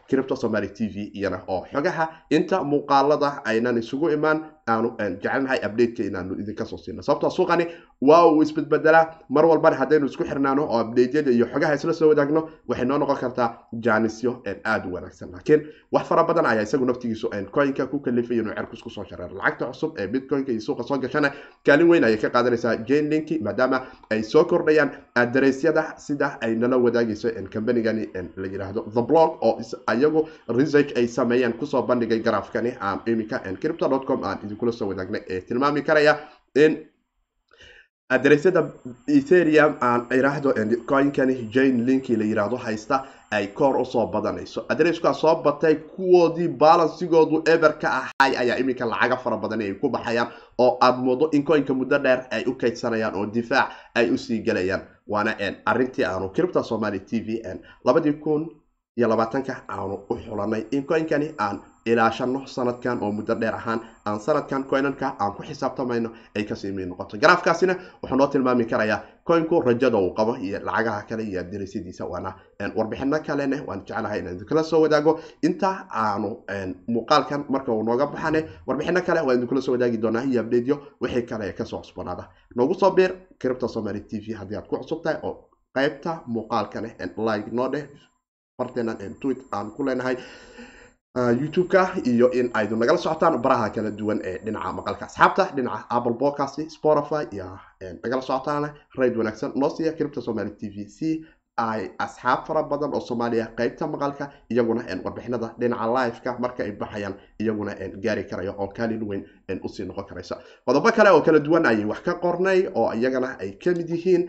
cripta 0.08 0.36
somali 0.36 0.68
t 0.68 0.88
v 0.94 1.10
iyana 1.14 1.42
oo 1.48 1.64
xogaha. 1.72 2.08
Inta 2.30 2.62
muuqaalada 2.64 3.42
aynan 3.44 3.78
isugu 3.78 4.10
imaan 4.10 4.44
aanu 4.68 4.88
jecelnahay 5.22 5.58
updateka 5.66 6.02
inaanu 6.08 6.34
idinka 6.42 6.64
soo 6.64 6.76
siino. 6.78 7.02
Sababtoo 7.02 7.30
suuqani 7.30 7.66
waa 8.00 8.26
uu 8.30 8.42
isbedbedelaa 8.42 9.04
mar 9.28 9.44
walbana 9.46 9.76
haddaynu 9.76 10.06
isku 10.06 10.24
xirnaano 10.24 10.62
oo 10.68 10.80
updateyada 10.84 11.30
iyo 11.30 11.46
xogaha 11.52 11.74
isla 11.74 11.92
soo 11.92 12.08
wadaagno 12.08 12.40
waxay 12.68 12.86
noo 12.86 12.98
noqon 12.98 13.16
kartaa 13.16 13.48
jaanisyo 13.84 14.42
aada 14.64 14.86
u 14.88 14.92
wanaagsan. 14.94 15.30
Laakiin 15.32 15.62
wax 15.92 16.04
fara 16.08 16.24
badan 16.24 16.46
ayaa 16.46 16.62
isagu 16.62 16.84
naftigiisu 16.84 17.30
coinka 17.54 17.86
ku 17.86 17.98
kalifay 18.00 18.38
inuu 18.38 18.54
cerku 18.54 18.74
isku 18.74 18.90
soo 18.90 19.04
shareero. 19.04 19.34
Lacagta 19.36 19.66
cusub 19.66 19.98
ee 19.98 20.06
bitcoinka 20.06 20.52
iyo 20.52 20.60
suuqa 20.60 20.82
soo 20.82 20.98
gashana 20.98 21.32
kaalin 21.66 21.88
weyn 21.90 22.04
ayay 22.04 22.16
ka 22.18 22.30
qaadanaysaa. 22.30 22.76
Jane 22.88 23.24
maadaama 23.42 23.78
ay 24.10 24.22
soo 24.22 24.44
kordhayaan 24.44 24.90
adareysyada 25.14 25.94
sida 25.96 26.38
ay 26.40 26.54
nala 26.54 26.76
wadaagayso 26.76 27.28
combanigani 27.52 28.06
la 28.36 28.46
yiraahdo 28.46 28.80
the 28.94 29.02
blog 29.02 29.38
oo 29.42 29.60
iyagu 29.94 30.28
research 30.48 30.92
ay 30.96 31.06
sameeyeen 31.08 31.52
ku 31.52 31.66
soo 31.66 31.82
bandhigay 31.82 32.20
garaafkani 32.20 32.72
iminka 33.06 33.38
cripto 33.60 33.88
com 34.08 34.24
aan 34.24 34.38
idinkula 34.58 34.72
soo 34.72 34.88
wadaagnay 34.88 35.22
ee 35.28 35.40
tilmaami 35.40 35.82
karaya 35.82 36.18
in 36.54 36.78
adareysyada 38.10 38.62
etherium 39.08 39.74
aan 39.80 40.06
iraahdo 40.18 40.52
coinkani 40.86 41.34
jane 41.54 41.84
linki 41.86 42.16
la 42.16 42.24
yiraahdo 42.24 42.56
haysta 42.56 43.04
ay 43.30 43.46
koor 43.48 43.76
u 43.76 43.84
soo 43.84 44.06
badanayso 44.06 44.64
adareyska 44.68 45.14
soo 45.14 45.42
batay 45.42 45.74
kuwoodii 45.74 46.48
balansigoodu 46.48 47.42
eber 47.54 47.78
ka 47.78 47.88
ahay 48.00 48.36
ayaa 48.36 48.56
iminka 48.58 48.86
lacaga 48.86 49.16
fara 49.16 49.36
badan 49.36 49.60
ay 49.60 49.74
ku 49.74 49.88
baxayaan 49.90 50.28
oo 50.58 50.78
aada 50.80 50.98
moodo 50.98 51.28
in 51.32 51.44
coinka 51.44 51.74
muddo 51.74 51.98
dheer 51.98 52.26
ay 52.30 52.44
u 52.46 52.54
kaydsanayaan 52.54 53.14
oo 53.14 53.26
difaac 53.26 53.68
ay 53.94 54.10
u 54.10 54.18
sii 54.18 54.42
galayaan 54.42 54.82
waana 55.06 55.36
arintii 55.66 56.04
aanu 56.04 56.28
cripta 56.32 56.62
somali 56.62 57.00
t 57.00 57.20
v 57.20 57.42
labadii 57.84 58.12
kun 58.12 58.48
iyo 58.96 59.08
labaatanka 59.08 59.62
aanu 59.68 59.94
u 60.10 60.14
xulanay 60.16 60.64
in 60.70 60.84
coinkani 60.84 61.34
aan 61.38 61.60
ilaashano 61.92 62.46
sanadkan 62.46 62.98
oo 63.02 63.12
muddo 63.12 63.34
dheer 63.34 63.54
ahaan 63.54 63.80
aan 64.06 64.20
sanadkan 64.20 64.64
coinanka 64.70 65.16
aan 65.20 65.32
ku 65.36 65.42
xisaabtamayno 65.42 66.10
ay 66.36 66.44
ka 66.44 66.54
sii 66.54 66.72
mid 66.72 66.88
noqoto. 66.88 67.18
Garaafkaasina 67.18 67.74
wuxuu 68.02 68.16
noo 68.16 68.26
tilmaami 68.26 68.64
karayaa 68.64 69.00
coinku 69.28 69.60
rajada 69.60 69.98
uu 69.98 70.14
qabo 70.14 70.36
iyo 70.36 70.58
lacagaha 70.64 71.02
kale 71.08 71.22
iyo 71.24 71.40
adirisidiisa 71.40 72.04
waana 72.06 72.34
warbixino 72.76 73.18
kalene 73.26 73.60
waan 73.66 73.80
jeclahay 73.86 74.18
inaan 74.20 74.34
idinkula 74.36 74.62
soo 74.62 74.80
wadaago. 74.82 75.20
Inta 75.42 75.86
aanu 75.90 76.44
muuqaalkan 76.88 77.44
marka 77.48 77.72
uu 77.72 77.82
nooga 77.82 78.06
baxane 78.06 78.40
warbixino 78.66 79.00
kale 79.06 79.20
waan 79.26 79.36
idinkula 79.38 79.60
soo 79.60 79.72
wadaagi 79.72 79.98
doonaa. 80.02 80.24
Iyo 80.24 80.40
abdeedyo 80.40 80.76
wixii 81.00 81.22
kale 81.22 81.52
ka 81.52 81.64
soo 81.64 81.80
cusbanaada 81.82 82.28
noogu 82.56 82.74
soo 82.74 82.90
biir 82.90 83.12
cripta 83.40 83.68
somaly 83.68 84.00
t 84.00 84.18
v 84.20 84.34
haddii 84.34 84.56
aad 84.56 84.66
ku 84.68 84.76
cusub 84.78 85.02
tahay 85.02 85.18
oo 85.22 85.48
qaybta 85.76 86.22
muuqaalkane 86.26 86.90
like 87.28 87.50
noo 87.52 87.68
dheh 87.68 87.84
barteenan 88.58 88.96
twit 89.20 89.38
aan 89.52 89.70
ku 89.76 89.82
leenahay 89.84 90.16
youtube-ka 91.16 91.96
iyo 92.04 92.30
in 92.30 92.50
aydu 92.54 92.76
nagala 92.76 92.98
socotaan 92.98 93.40
baraha 93.42 93.70
kala 93.70 93.90
duwan 93.90 94.20
ee 94.24 94.38
dhinaca 94.44 94.72
maqalka 94.72 95.06
asxaabta 95.06 95.44
dhinaca 95.56 95.86
apple 95.90 96.14
podcast 96.14 96.60
spotify 96.70 97.24
iyo 97.32 97.58
nagala 98.04 98.22
socotaan 98.22 98.70
rayd 98.98 99.16
wanaagsan. 99.16 99.52
Noo 99.56 99.68
siiya 99.70 99.94
somaly 100.22 100.50
t 100.50 100.68
v 100.68 100.84
c 100.86 101.24
ay 101.56 101.90
asxaab 101.98 102.46
fara 102.46 102.62
badan 102.62 102.94
oo 102.94 103.00
soomaaliya 103.00 103.46
qeybta 103.56 103.86
maqalka 103.88 104.30
iyaguna 104.50 104.84
warbixinada 105.04 105.54
dhinaca 105.58 105.86
liveka 105.88 106.38
marka 106.38 106.62
ay 106.64 106.72
baxayaan 106.72 107.14
iyaguna 107.40 107.74
gaari 108.04 108.24
karaya 108.30 108.52
oo 108.52 108.68
kaalin 108.68 109.02
weyn 109.02 109.24
u 109.64 109.68
sii 109.68 109.84
noqon 109.86 110.04
karaysa. 110.04 110.36
Qodobo 110.66 110.92
kale 110.92 111.10
oo 111.10 111.22
kala 111.22 111.40
duwan 111.40 111.66
ayay 111.66 111.84
wax 111.84 112.00
ka 112.04 112.14
qornay 112.20 112.68
oo 112.74 112.92
iyagana 112.92 113.38
ay 113.40 113.58
ka 113.58 113.70
mid 113.74 113.88
yihiin. 113.90 114.28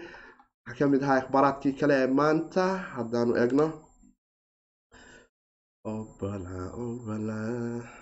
Waxaa 0.66 0.80
ka 0.80 0.88
mid 0.88 1.04
ahaa 1.04 1.20
ikhbaaraadkii 1.22 1.74
kale 1.80 1.94
ee 2.04 2.08
maanta 2.08 2.66
haddaanu 2.96 3.36
eegno 3.38 3.89
Opala, 5.84 6.76
opala 6.76 7.99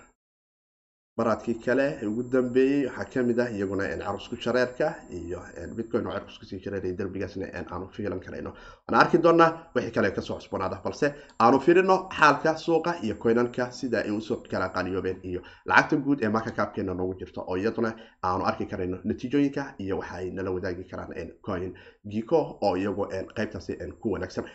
baraadkii 1.17 1.55
kale 1.65 1.85
ugu 2.07 2.23
dambeeyey 2.31 2.85
waxaa 2.87 3.05
ka 3.13 3.23
mid 3.23 3.39
ah 3.39 3.49
iyaguna 3.49 3.83
carusku 3.97 4.35
shareerka 4.35 4.87
iyo 5.09 5.39
bitcoin 5.75 6.05
oo 6.07 6.11
carusku 6.13 6.45
sii 6.45 6.59
shareeraya 6.63 6.93
derbigaasna 6.99 7.47
aanu 7.71 7.87
fiilan 7.95 8.19
karayno. 8.19 8.51
Waan 8.87 8.99
arki 9.01 9.17
doonaa 9.17 9.49
wixii 9.75 9.91
kale 9.95 10.11
ka 10.11 10.21
soo 10.21 10.35
cusboonaada 10.37 10.77
balse 10.83 11.07
aanu 11.39 11.59
firino 11.59 11.95
xaalka 12.17 12.53
suuqa 12.57 12.93
iyo 13.03 13.15
coinanka 13.15 13.71
sida 13.71 14.03
ay 14.05 14.11
u 14.11 14.21
soo 14.21 14.37
kala 14.51 14.69
qaaliyoobeen 14.69 15.19
iyo 15.23 15.41
lacagta 15.65 15.95
guud 15.97 16.21
ee 16.23 16.29
marka 16.29 16.51
kaabkeena 16.51 16.93
noogu 16.93 17.15
jirto 17.19 17.41
oo 17.47 17.57
iyaduna 17.57 17.95
aanu 18.23 18.45
arki 18.45 18.65
karayno 18.65 18.97
natiijooyinka 19.03 19.73
iyo 19.79 19.97
waxa 19.97 20.15
ay 20.21 20.29
nala 20.31 20.51
wadaagi 20.51 20.83
karaan 20.83 21.31
coin 21.41 21.73
gico 22.07 22.59
oo 22.61 22.75
iyagu 22.77 23.07
qeybtaasi 23.35 23.73
ku 24.01 24.11
wanaagsan. 24.13 24.45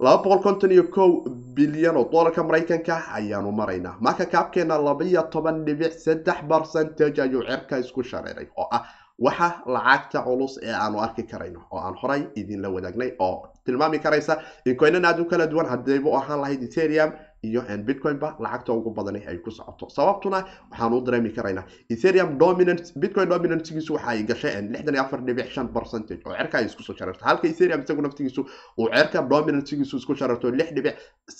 Laba 0.00 0.22
boqol 0.22 0.40
konton 0.42 0.70
iyo 0.70 0.84
kow 0.84 1.24
bilyan 1.56 1.96
oo 1.96 2.08
doolarka 2.12 2.42
maraykanka 2.44 2.94
ayaanu 3.18 3.52
maraynaa 3.52 3.96
marka 4.00 4.26
kaabkeena 4.26 4.78
labaiyo 4.78 5.22
toban 5.32 5.64
dhibic 5.64 5.92
saddex 6.12 6.38
percentage 6.50 7.18
ayuu 7.22 7.42
cerka 7.50 7.78
isku 7.78 8.02
shareeray 8.10 8.46
oo 8.56 8.68
ah 8.76 8.82
waxa 9.18 9.48
lacagta 9.74 10.20
culus 10.26 10.58
ee 10.62 10.72
aanu 10.84 10.98
arki 11.06 11.22
karayno 11.32 11.60
oo 11.72 11.78
aan 11.86 11.94
horay 12.02 12.22
idinla 12.40 12.68
wadaagnay 12.76 13.10
oo 13.26 13.48
tilmaami 13.64 13.98
karaysa 13.98 14.34
in 14.64 14.76
coinan 14.76 15.04
aad 15.04 15.20
u 15.20 15.24
kala 15.32 15.46
duwan 15.52 15.66
haddaybu 15.72 16.08
ahaan 16.18 16.40
lahayd 16.40 16.62
ethereum 16.68 17.10
iyo 17.42 17.62
bitcoinba 17.86 18.36
lacagta 18.40 18.72
ugu 18.72 18.90
badani 18.90 19.20
ay 19.28 19.38
ku 19.38 19.50
socoto. 19.50 19.88
Sababtuna 19.90 20.44
waxaanu 20.70 20.96
u 20.98 21.00
dareemi 21.06 21.30
karaynaa 21.36 21.64
ethereum 21.90 22.38
dominant 22.38 22.92
bitcoin 22.96 23.28
dominantigiisu 23.28 23.94
waxa 23.94 24.08
ay 24.10 24.22
gashay 24.24 24.54
lixdan 24.72 24.94
iyo 24.94 25.02
afar 25.02 25.20
dhibic 25.26 25.48
shan 25.50 25.68
percentage 25.76 26.22
oo 26.26 26.34
cerka 26.38 26.58
ay 26.58 26.66
isku 26.66 26.82
soo 26.82 26.94
shareerto 26.98 27.24
halka 27.24 27.48
ethereum 27.48 27.80
isagu 27.84 28.02
naftigiisu 28.02 28.42
uu 28.78 28.88
cerka 28.94 29.22
dominantigiisu 29.34 29.96
isku 29.96 30.14
shareerto 30.14 30.50
lix 30.50 30.70
dhibic 30.76 30.96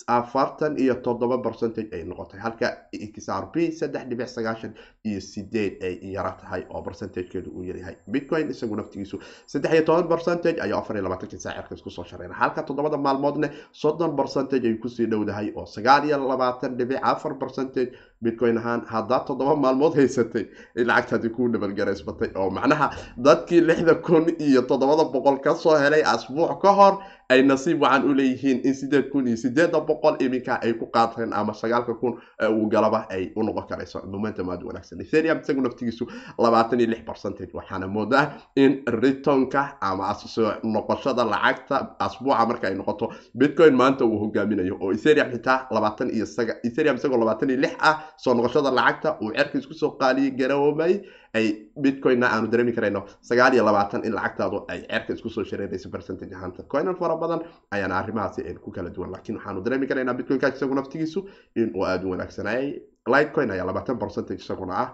afartan 0.07 0.77
iyo 0.77 0.95
toddoba 1.05 1.37
percentage 1.41 1.89
ay 1.95 2.03
noqotay. 2.03 2.39
Halka 2.39 2.67
xrp 2.93 3.55
saddex 3.79 4.03
dhibic 4.09 4.27
sagaashan 4.27 4.73
iyo 5.05 5.19
sideed 5.21 5.73
ay 5.83 5.99
yara 6.15 6.31
tahay 6.41 6.65
oo 6.69 6.81
percentagekeedu 6.81 7.49
uu 7.51 7.63
yaryahay. 7.63 7.95
Bitcoin 8.07 8.49
isagu 8.49 8.75
naftigiisu 8.75 9.19
saddex 9.47 9.71
iyo 9.73 9.83
toban 9.85 10.07
percentage 10.07 10.59
ayuu 10.61 10.77
afar 10.77 10.95
iyo 10.95 11.03
labaatankii 11.07 11.39
saa 11.39 11.53
cerka 11.57 11.75
isku 11.75 11.89
soo 11.89 12.03
shareera 12.03 12.33
halka 12.33 12.63
toddobada 12.63 12.97
maalmoodne 12.97 13.49
soddon 13.71 14.15
percentage 14.15 14.65
ay 14.67 14.75
ku 14.83 14.89
sii 14.89 15.05
dhowdahay 15.07 15.51
oo 15.55 15.65
sagaal 15.93 16.05
iyo 16.09 16.17
labaatan 16.27 16.77
dhibic 16.77 16.99
afar 17.03 17.37
percentage 17.37 17.91
bitcoin 18.23 18.57
ahaan 18.57 18.81
haddaa 18.93 19.19
toddoba 19.27 19.55
maalmood 19.55 19.95
haysatay 19.99 20.45
lacagtaadi 20.75 21.29
kuu 21.35 21.47
dhabalgaraysbatay 21.53 22.29
oo 22.35 22.49
macnaha 22.49 22.87
dadkii 23.17 23.61
lixda 23.69 23.95
kun 23.95 24.25
iyo 24.39 24.61
toddobada 24.61 25.03
boqol 25.15 25.37
ka 25.45 25.55
soo 25.55 25.75
helay 25.83 26.03
asbuuc 26.13 26.61
ka 26.61 26.71
hor 26.79 26.93
ay 27.29 27.41
nasiib 27.43 27.81
wacan 27.81 28.03
u 28.09 28.13
leeyihiin 28.13 28.61
in 28.67 28.73
sideed 28.73 29.09
kun 29.11 29.27
iyo 29.27 29.37
sideeda 29.37 29.79
boqol 29.89 30.15
iminka 30.25 30.59
ay 30.61 30.73
ku 30.73 30.85
qaateen 30.95 31.33
ama 31.33 31.53
sagaalka 31.53 31.93
kun 32.01 32.19
uu 32.49 32.67
galaba 32.69 33.05
ay 33.09 33.31
u 33.35 33.43
noqon 33.43 33.65
karayso. 33.69 34.01
Momentum 34.13 34.49
aad 34.49 34.63
wanaagsan. 34.63 35.01
Ethereum 35.01 35.39
isagu 35.41 35.61
naftigiisu 35.61 36.07
labaatan 36.37 36.79
iyo 36.79 36.89
lix 36.93 37.01
percentage 37.09 37.51
waxaana 37.53 37.87
moodaa 37.87 38.25
in 38.55 38.83
ritonka 39.01 39.77
ama 39.81 40.13
soo 40.13 40.51
noqoshada 40.63 41.23
lacagta 41.25 41.95
asbuuca 41.99 42.45
marka 42.45 42.67
ay 42.67 42.75
noqoto 42.75 43.09
bitcoin 43.35 43.75
maanta 43.75 44.05
uu 44.05 44.19
hogaaminayo 44.23 44.77
oo 44.81 44.91
ethereum 44.93 45.31
xitaa 45.33 45.67
labaatan 45.71 46.09
iyo 46.15 46.25
ethereum 46.63 46.95
isagoo 46.95 47.17
labaatan 47.17 47.49
iyo 47.49 47.59
lix 47.65 47.73
ah 47.79 47.95
soo 48.17 48.33
noqoshada 48.33 48.71
lacagta 48.71 49.17
uu 49.21 49.31
cerka 49.37 49.57
isku 49.57 49.73
soo 49.73 49.91
qaaliyay 50.01 50.31
garoobay 50.39 50.93
ay 51.33 51.45
bitcoinna 51.83 52.27
aanu 52.33 52.47
dareemi 52.51 52.73
karayno 52.77 53.05
sagaal 53.21 53.53
iyo 53.53 53.65
labaatan 53.65 54.05
in 54.05 54.13
lacagtaadu 54.13 54.65
ay 54.67 54.79
cerka 54.91 55.13
isku 55.13 55.29
soo 55.29 55.43
percentage 55.91 56.33
ahaanta. 56.35 56.63
Coinan 56.63 56.95
fara 56.95 57.15
badan 57.17 57.41
ayaana 57.71 57.97
arrimahaasi 58.01 58.55
ku 58.63 58.71
kala 58.71 58.89
duwan 58.89 59.11
laakiin 59.11 59.37
waxaanu 59.37 59.63
dareemi 59.65 59.87
karaynaa 59.87 60.13
bitcoinka 60.13 60.47
isagu 60.55 60.75
naftigiisu 60.75 61.29
inuu 61.55 61.83
aada 61.85 62.05
u 62.07 62.11
wanaagsanayay 62.11 62.67
lightcoin 63.07 63.51
ayaa 63.51 63.65
labaatan 63.65 63.99
percentage 63.99 64.41
isaguna 64.41 64.73
ah. 64.83 64.89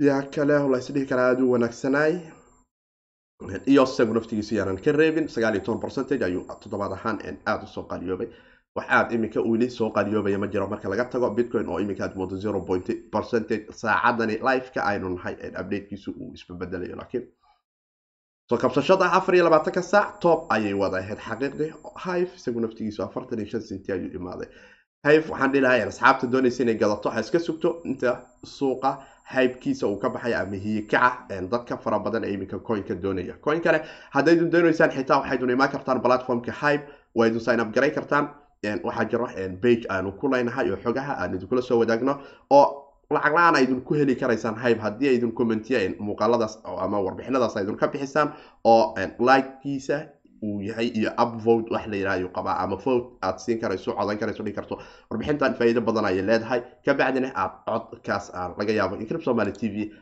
Yaa 0.00 0.22
kale 0.34 0.58
la 0.72 0.78
isdhihi 0.78 1.14
aada 1.14 1.42
u 1.44 1.52
wanaagsanay 1.52 2.12
iyo 3.66 3.84
isagu 3.84 4.14
naftigiisu 4.14 4.54
yaanan 4.54 4.78
ka 4.84 4.92
reebin 4.92 5.28
sagaal 5.28 5.54
iyo 5.54 5.64
toban 5.64 5.80
percentage 5.80 6.24
ayuu 6.24 6.44
toddobaad 6.62 6.92
ahaan 6.92 7.18
aada 7.46 7.64
u 7.64 7.66
soo 7.66 7.84
qaaliyoobay 7.90 8.28
wax 8.76 8.86
aad 8.88 9.12
iminka 9.12 9.40
weli 9.40 9.70
soo 9.70 9.90
qaaliyoobaya 9.90 10.38
ma 10.38 10.46
jiro. 10.48 10.66
Marka 10.68 10.88
laga 10.88 11.04
tago 11.04 11.30
bitcoin 11.30 11.68
oo 11.68 11.78
iminka 11.80 12.04
aad 12.04 12.16
moodo 12.16 12.36
zero 12.36 12.60
point 12.60 12.86
percentage 13.12 13.66
saacadani 13.72 14.38
liveka 14.48 14.80
aynu 14.90 15.08
nahay 15.16 15.34
updatekiisu 15.60 16.10
uu 16.20 16.32
isbabedelayo 16.34 16.96
laakiin 16.96 17.28
soo 18.50 18.58
kabsashada 18.58 19.12
afar 19.12 19.34
iyo 19.34 19.44
labaatanka 19.44 19.82
saac 19.82 20.20
top 20.20 20.52
ayay 20.52 20.74
wada 20.74 20.96
ahayd 20.98 21.18
xaqiiqdii 21.28 21.72
hive 22.04 22.30
isagu 22.36 22.60
naftigiisu 22.60 23.02
afartan 23.02 23.38
iyo 23.38 23.48
shan 23.48 23.60
senti 23.60 23.92
ayuu 23.92 24.12
imaaday. 24.20 24.48
Hive 25.06 25.30
waxaan 25.30 25.52
dhihi 25.52 25.62
lahay 25.62 25.82
asxaabta 25.82 26.26
doonaysa 26.32 26.62
inay 26.62 26.74
gadato 26.74 27.10
ha 27.10 27.20
iska 27.20 27.38
sugto. 27.38 27.80
Inta 27.84 28.10
suuqa 28.44 28.90
hybekiisa 29.34 29.86
uu 29.86 29.96
ka 29.98 30.08
baxay 30.10 30.34
ama 30.34 30.56
hiyikaca 30.56 31.40
dadka 31.50 31.76
fara 31.76 31.98
badan 31.98 32.24
ee 32.24 32.32
iminka 32.34 32.58
coinka 32.58 32.94
doonaya. 32.94 33.34
Coin 33.44 33.60
haddaydun 34.10 34.50
doonaysaan 34.52 34.90
xitaa 34.90 35.18
waxaydun 35.20 35.50
imaan 35.50 35.70
kartaan 35.70 36.00
platformka 36.02 36.52
hybe 36.62 36.84
waydun 37.14 37.40
sign 37.40 37.60
up 37.60 37.72
garay 37.74 37.90
kartaan 37.90 38.28
waxaa 38.62 39.04
jiro 39.10 39.26
bage 39.62 39.86
aanu 39.90 40.12
ku 40.12 40.28
leynahay 40.28 40.70
oo 40.70 40.76
xogaha 40.76 41.12
aan 41.18 41.34
idinkula 41.34 41.62
soo 41.62 41.78
wadaagno 41.78 42.14
oo 42.50 42.66
lacag 43.10 43.34
la'aan 43.34 43.56
aydun 43.56 43.80
ku 43.82 43.94
heli 43.94 44.14
karaysaan 44.16 44.54
hybe 44.54 44.80
haddii 44.80 45.08
aydun 45.08 45.32
commentiya 45.32 45.80
muuqaaladaas 45.98 46.58
ama 46.64 47.00
warbixinadaas 47.00 47.56
aydun 47.56 47.76
ka 47.76 47.88
bixisaan 47.88 48.32
oo 48.64 48.94
likekiisa 49.18 50.00
uu 50.42 50.60
yahay 50.62 50.86
iyo 50.98 51.10
upvote 51.22 51.70
wax 51.74 51.86
la 51.86 51.96
yidhaha 51.96 52.28
qabaa 52.36 52.56
ama 52.64 52.76
vote 52.76 53.06
aad 53.22 53.38
siin 53.38 53.60
karayso 53.60 53.92
codan 53.92 54.18
karayso 54.18 54.42
dhigi 54.42 54.56
karto. 54.56 54.78
Warbixintan 55.10 55.54
faa'iido 55.54 55.80
badan 55.80 56.04
ayay 56.04 56.22
leedahay. 56.22 56.60
Kabacdina 56.84 57.30
aad 57.34 57.52
codkaas 57.66 58.32
laga 58.58 58.72
yaabo 58.72 58.96
incrypt 58.96 59.24
somaly 59.24 59.52
t 59.52 59.68
v 59.68 59.92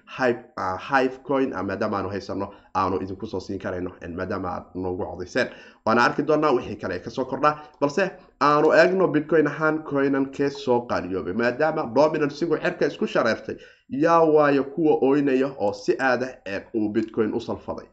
hive 0.88 1.18
coin 1.28 1.50
maadaama 1.68 1.96
aanu 1.98 2.08
haysano 2.08 2.46
aanu 2.74 2.96
idinku 3.02 3.26
soo 3.26 3.40
siin 3.40 3.58
karayno 3.58 3.90
maadaama 4.16 4.48
aad 4.56 4.64
noogu 4.74 5.04
codayseen 5.10 5.48
waana 5.86 6.04
arki 6.04 6.22
doonaa 6.22 6.52
wixii 6.56 6.76
kale 6.76 6.98
ka 6.98 7.10
soo 7.10 7.24
kordha 7.24 7.50
balse 7.80 8.10
aanu 8.40 8.72
eegno 8.80 9.08
bitcoin 9.08 9.46
ahaan 9.46 9.82
coinan 9.90 10.26
kee 10.36 10.50
soo 10.50 10.80
qaaliyoobay 10.90 11.32
maadaama 11.42 11.82
dominant 11.94 12.32
cerka 12.32 12.86
isku 12.86 13.06
shareertay. 13.06 13.56
Yaa 13.88 14.22
waayo 14.24 14.64
kuwa 14.64 14.98
oynaya 15.08 15.48
oo 15.58 15.72
si 15.72 15.96
aada 15.98 16.28
uu 16.74 16.88
bitcoin 16.88 17.34
u 17.34 17.40
salfaday 17.40 17.86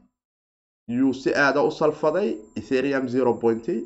yuu 0.87 1.13
si 1.13 1.29
aada 1.35 1.61
u 1.63 1.71
salfaday 1.71 2.29
ethereum 2.59 3.07
zero 3.07 3.33
pointy 3.33 3.77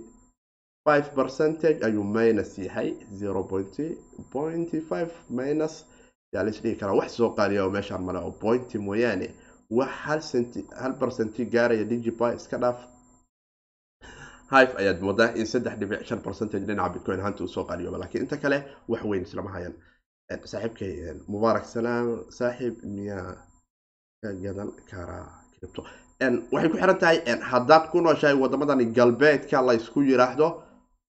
five 0.85 1.05
percentage 1.15 1.79
ayuu 1.85 2.03
minus 2.03 2.57
yahay 2.57 2.89
zero 3.19 3.43
pointy 3.43 3.97
pointy 4.31 4.79
five 4.81 5.11
minus. 5.29 5.85
Yaa 6.33 6.43
lais 6.43 6.61
karaa 6.79 6.95
wax 6.95 7.11
soo 7.17 7.29
qaaliya 7.37 7.63
oo 7.65 7.69
meeshaan 7.75 8.03
male 8.03 8.19
oo 8.19 8.31
pointy 8.31 8.77
mooyaane 8.77 9.27
wax 9.69 9.91
hal 10.05 10.21
centi 10.21 10.65
hal 10.81 10.93
percenti 11.01 11.45
gaaraya 11.45 11.85
digipy 11.89 12.35
iska 12.35 12.57
dhaaf 12.63 12.79
hive 14.51 14.73
ayaad 14.81 14.99
moodaa 15.01 15.29
in 15.39 15.45
saddex 15.45 15.75
dhibic 15.79 16.05
shan 16.07 16.21
percentage 16.27 16.65
dhinaca 16.67 16.93
bitcoin 16.93 17.19
ahaanta 17.19 17.43
u 17.43 17.47
soo 17.47 17.63
qaaliyooba 17.69 17.97
lakiin 18.03 18.23
inta 18.23 18.37
kale 18.37 18.57
wax 18.91 19.03
weyn 19.03 19.23
islama 19.27 19.51
hayan. 19.55 19.73
Saaxiibkay 20.51 20.93
mubaarak 21.27 21.65
salaam 21.65 22.07
saaxiib 22.37 22.75
miyaa 22.95 23.35
ka 24.21 24.29
gadan 24.43 24.69
karaa 24.91 25.27
cripto 25.59 25.81
waxay 26.21 26.69
ku 26.69 26.77
xiran 26.77 26.99
tahay 26.99 27.17
haddaad 27.51 27.89
ku 27.91 28.01
nooshahay 28.01 28.36
wadamadan 28.43 28.93
galbeedka 28.93 29.62
laysku 29.62 30.01
yiraahdo 30.10 30.47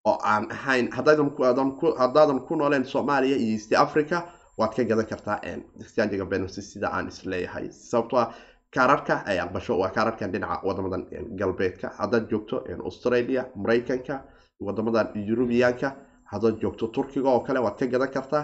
oo 0.09 0.17
aan 0.23 0.49
ahayn 0.51 0.89
haddaadan 0.91 2.39
ku 2.47 2.55
nooleen 2.55 2.85
soomaaliya 2.85 3.37
iyo 3.37 3.53
east 3.55 3.73
africa 3.73 4.17
waad 4.57 4.73
ka 4.75 4.83
gadan 4.83 5.05
kartaa 5.05 5.37
exchangiga 5.81 6.25
benency 6.25 6.61
sida 6.61 6.87
aan 6.91 7.07
is 7.07 7.25
leeyahay 7.25 7.69
sababtoo 7.71 8.19
ah 8.19 8.33
kaararka 8.75 9.15
ay 9.29 9.37
aqbasho 9.39 9.77
waa 9.79 9.89
kaararkan 9.89 10.31
dhinaca 10.31 10.65
wadamadan 10.67 11.05
galbeedka. 11.39 11.87
Haddaad 11.99 12.25
joogto 12.31 12.63
australia 12.89 13.45
maraykanka 13.55 14.15
wadamadan 14.59 15.07
eurubiyaanka 15.15 15.87
haddaad 16.31 16.55
joogto 16.61 16.87
turkiga 16.87 17.29
oo 17.29 17.39
kale 17.45 17.59
waad 17.59 17.77
ka 17.79 17.85
gadan 17.85 18.09
kartaa. 18.15 18.43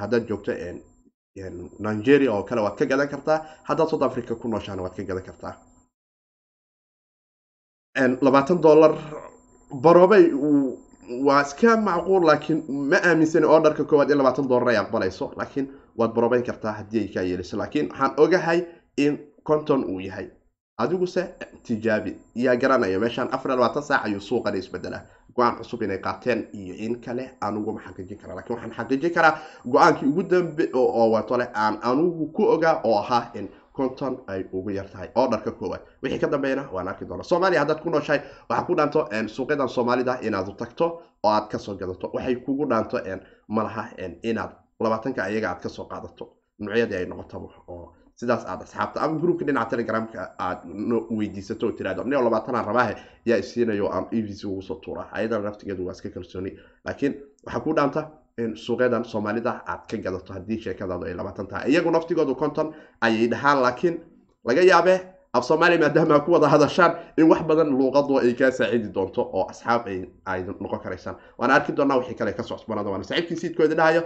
Haddaad 0.00 0.28
joogto 0.28 0.52
nigeria 1.78 2.32
oo 2.32 2.42
kale 2.42 2.60
waad 2.60 2.76
ka 2.78 2.84
gadan 2.86 3.08
kartaa. 3.08 3.38
Haddaad 3.68 3.88
south 3.88 4.02
africa 4.02 4.34
ku 4.34 4.48
nooshaana 4.48 4.82
waad 4.82 4.96
ka 4.96 5.02
gadan 5.02 5.22
kartaa. 5.24 5.54
Labaatan 8.22 8.60
dollar 8.60 8.92
barobey 9.82 10.24
waa 11.26 11.42
iska 11.42 11.76
macquul 11.76 12.24
laakiin 12.26 12.64
ma 12.90 12.96
aaminsani 13.08 13.46
orderka 13.46 13.84
koowaad 13.84 14.10
in 14.10 14.18
labaatan 14.18 14.48
dollar 14.48 14.68
ay 14.68 14.76
aqbalayso 14.76 15.32
laakiin 15.36 15.66
waad 15.98 16.12
barobeyn 16.14 16.42
kartaa 16.48 16.72
haddii 16.72 17.00
ay 17.00 17.08
kaa 17.14 17.22
yeeliso 17.22 17.56
laakiin 17.56 17.88
waxaan 17.90 18.12
ogahay 18.16 18.60
in 18.96 19.18
conton 19.48 19.84
uu 19.84 20.00
yahay 20.00 20.26
adiguse 20.78 21.34
tijaabi 21.62 22.16
yaa 22.34 22.56
garanaya 22.56 22.98
meeshaan 23.00 23.28
afar 23.32 23.50
labaatan 23.52 23.82
saac 23.82 24.04
ayuu 24.04 24.20
suuqana 24.20 24.56
isbedelaa. 24.56 25.02
Go'aan 25.36 25.56
cusub 25.58 25.82
inay 25.82 25.98
qaateen 25.98 26.48
iyo 26.52 26.74
in 26.78 27.00
kale 27.00 27.30
anugu 27.40 27.72
ma 27.72 27.80
xaqiijin 27.80 28.18
karaa. 28.18 28.36
Lakiin 28.36 28.56
waxaan 28.56 28.74
xaqiijin 28.78 29.14
karaa 29.14 29.38
go'aankii 29.72 30.08
ugu 30.08 30.22
dambe 30.22 30.68
oo 30.74 31.36
leh 31.38 31.48
aan 31.54 31.78
anugu 31.82 32.26
ku 32.32 32.42
ogaa 32.54 32.80
oo 32.84 32.98
ahaa 32.98 33.30
in 33.34 33.48
konton 33.72 34.18
ay 34.26 34.44
ugu 34.52 34.70
yar 34.70 34.86
oo 35.14 35.26
dharka 35.30 35.50
koowaad 35.50 35.80
wixii 36.02 36.18
ka 36.18 36.26
dambeeyna 36.30 36.68
waan 36.72 36.88
arki 36.88 37.04
doona 37.08 37.22
soomaaliya 37.22 37.60
haddaad 37.60 37.80
ku 37.82 37.90
nooshahay 37.90 38.20
waxaa 38.48 38.66
ku 38.66 38.74
dhaanto 38.76 39.08
suuqyadan 39.28 39.68
soomaalida 39.68 40.18
inaad 40.22 40.56
tagto 40.56 40.86
oo 41.24 41.30
aad 41.30 41.48
ka 41.50 41.58
soo 41.58 41.74
gadato. 41.76 42.10
Waxay 42.14 42.36
kugu 42.36 42.66
dhaanto 42.68 43.00
malaha 43.48 43.88
inaad 44.22 44.50
labaatanka 44.80 45.24
ayaga 45.24 45.50
aad 45.50 45.60
ka 45.62 45.68
soo 45.68 45.84
qaadato. 45.84 46.32
Nuucyadii 46.58 46.96
ay 46.96 47.06
noqotaba 47.06 47.48
oo 47.68 47.92
sidaas 48.20 48.44
aad 48.48 48.62
asxaabta 48.64 49.00
ama 49.04 49.18
groupka 49.20 49.44
dhinaca 49.46 49.70
telegramka 49.70 50.20
aad 50.38 50.58
weydiisato 51.18 51.66
oo 51.66 51.72
tirahdo 51.72 52.02
labaatanaan 52.04 52.64
rabaahe 52.70 52.94
yaa 53.26 53.38
isiinayo 53.38 53.86
aan 53.92 54.06
evc 54.12 54.44
ugu 54.44 54.62
soo 54.62 54.76
tuura. 54.84 55.02
Ayadana 55.12 55.44
naftigeedu 55.44 55.86
waa 55.86 55.92
iska 55.92 56.10
kalsooni. 56.10 56.50
Laakiin 56.84 57.12
waxaa 57.46 57.60
ku 57.60 57.74
dhaanta 57.74 58.00
suuqyadan 58.54 59.04
soomaalida 59.04 59.52
aad 59.66 59.82
ka 59.90 59.96
gadato 59.96 60.32
haddii 60.32 60.60
sheekadaadu 60.64 61.04
ay 61.06 61.14
labaatan 61.14 61.46
tahay. 61.46 61.70
Iyagu 61.70 61.90
naftigoodu 61.90 62.34
konton 62.34 62.72
ayay 63.00 63.28
dhahaan 63.28 63.62
laakiin 63.62 64.00
laga 64.44 64.62
yaabee 64.62 64.98
af 65.36 65.44
soomaaliya 65.44 65.80
maadaama 65.80 66.20
ku 66.24 66.32
wada 66.32 66.48
hadashaan 66.48 66.92
in 67.18 67.28
wax 67.30 67.42
badan 67.50 67.68
luuqadu 67.78 68.18
ay 68.18 68.32
kaa 68.34 68.50
saacidi 68.50 68.88
doonto 68.96 69.22
oo 69.32 69.44
asxaab 69.52 69.86
ay 70.26 70.40
noqon 70.60 70.80
karaysaan. 70.80 71.16
Waana 71.38 71.54
arki 71.54 71.72
doonaa 71.76 71.98
wixii 72.00 72.14
kale 72.16 72.32
ka 72.32 72.42
soo 72.42 72.56
cusbanaada 72.56 72.90
waana 72.90 73.04
saaxiibkii 73.04 73.36
siidkooda 73.36 73.74
dhahayo 73.76 74.02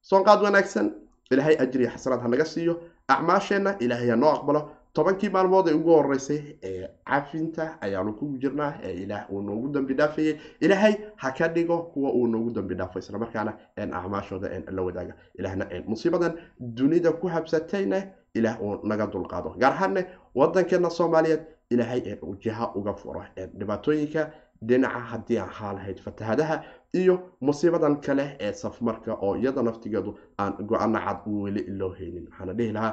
soonqaad 0.00 0.40
wanaagsan. 0.42 0.86
Ilaahay 1.32 1.56
ajriya 1.64 1.90
xasanaad 1.94 2.20
ha 2.24 2.28
naga 2.28 2.44
siiyo 2.44 2.74
acmaasheenna 3.18 3.76
ilaahay 3.78 4.10
ha 4.10 4.16
noo 4.16 4.30
aqbalo. 4.36 4.70
Tobankii 4.92 5.30
maalmood 5.30 5.68
ee 5.68 5.72
ugu 5.74 5.90
horeysay 5.90 6.40
ee 6.62 6.88
cafinta 7.10 7.78
ayaanu 7.80 8.12
ku 8.18 8.26
jirnaa 8.42 8.74
ee 8.82 8.92
ilaah 9.04 9.30
uu 9.32 9.40
noogu 9.42 9.68
dambi 9.68 9.94
dhaafayay. 9.94 10.34
Ilaahay 10.60 10.94
ha 11.16 11.30
ka 11.32 11.48
dhigo 11.48 11.78
kuwa 11.94 12.12
uu 12.12 12.26
noogu 12.26 12.50
dambi 12.50 12.74
dhaafo 12.74 12.98
isla 12.98 13.18
markaana 13.18 13.54
acmaashooda 13.76 14.48
la 14.70 14.82
wadaaga. 14.82 15.14
Ilaahna 15.38 15.66
musiibadan 15.86 16.34
dunida 16.60 17.12
ku 17.12 17.26
habsatayna 17.28 18.02
ilaah 18.34 18.60
uu 18.62 18.80
naga 18.86 19.06
dulqaado. 19.06 19.54
Gaar 19.58 19.72
ahaanne 19.72 20.06
wadankeena 20.34 20.90
soomaaliyeed 20.90 21.40
ilaahay 21.70 22.00
jiha 22.40 22.74
uga 22.74 22.92
furo. 22.94 23.24
Dhibaatooyinka 23.58 24.30
dhinaca 24.68 25.00
haddii 25.12 25.38
ahaa 25.46 25.72
lahayd 25.76 25.98
fatahadaha 26.06 26.56
iyo 27.00 27.14
musiibadan 27.40 27.94
kale 28.06 28.24
ee 28.46 28.52
safmarka 28.62 29.12
oo 29.26 29.32
iyada 29.36 29.62
naftigeedu 29.68 30.10
aan 30.42 30.52
go'aano 30.70 30.98
cad 31.06 31.20
weli 31.44 31.62
loo 31.78 31.92
haynin 31.98 32.24
waxaana 32.30 32.52
dhihi 32.58 32.72
lahaa 32.72 32.92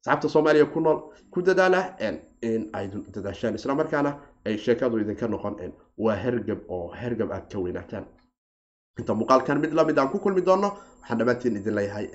asxaabta 0.00 0.28
soomaaliya 0.34 0.66
ku 0.74 0.80
nool 0.80 0.98
ku 1.30 1.42
dadaala 1.48 1.80
in 2.50 2.60
ay 2.78 2.86
dadaashaan 3.14 3.54
islamarkaana 3.60 4.10
ay 4.46 4.56
sheekadu 4.64 4.98
idinka 5.02 5.26
noqon 5.34 5.54
waa 6.04 6.16
hergab 6.24 6.60
oo 6.76 6.88
hergab 7.00 7.30
aad 7.36 7.46
ka 7.52 7.58
weynaataan 7.64 8.04
inta 9.00 9.12
muuqaalkan 9.20 9.58
mid 9.64 9.72
la 9.78 9.84
mid 9.88 9.98
aan 9.98 10.08
ku 10.14 10.18
kulmi 10.24 10.42
doono 10.48 10.68
waxaan 11.00 11.18
dhammaantiin 11.18 11.56
idin 11.60 11.74
leeyahay 11.78 12.06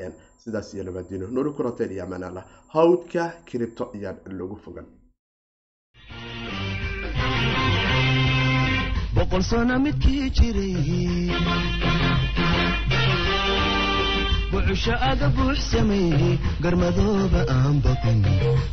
sidaas 0.44 0.74
iyo 0.74 0.84
nabaadiino 0.88 1.28
nooli 1.36 1.52
kurateen 1.58 1.92
iyo 1.96 2.04
amaanaala 2.08 2.42
hawdka 2.76 3.24
kiribto 3.50 3.84
iyaan 3.98 4.18
loogu 4.40 4.56
fogan 4.66 4.86
boqol 9.16 9.44
sano 9.50 9.76
midkii 9.86 10.30
jiray 10.38 11.30
bucusho 14.52 14.94
aga 15.10 15.28
buux 15.36 15.58
sameeyey 15.72 16.34
garmadooba 16.64 17.42
aan 17.58 17.76
baqin 17.86 18.22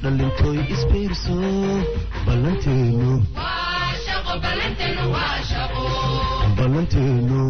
dhallintooy 0.02 0.58
isbiirso 0.74 1.36
ballanteenu 2.26 3.10
ballanteenu 6.58 7.42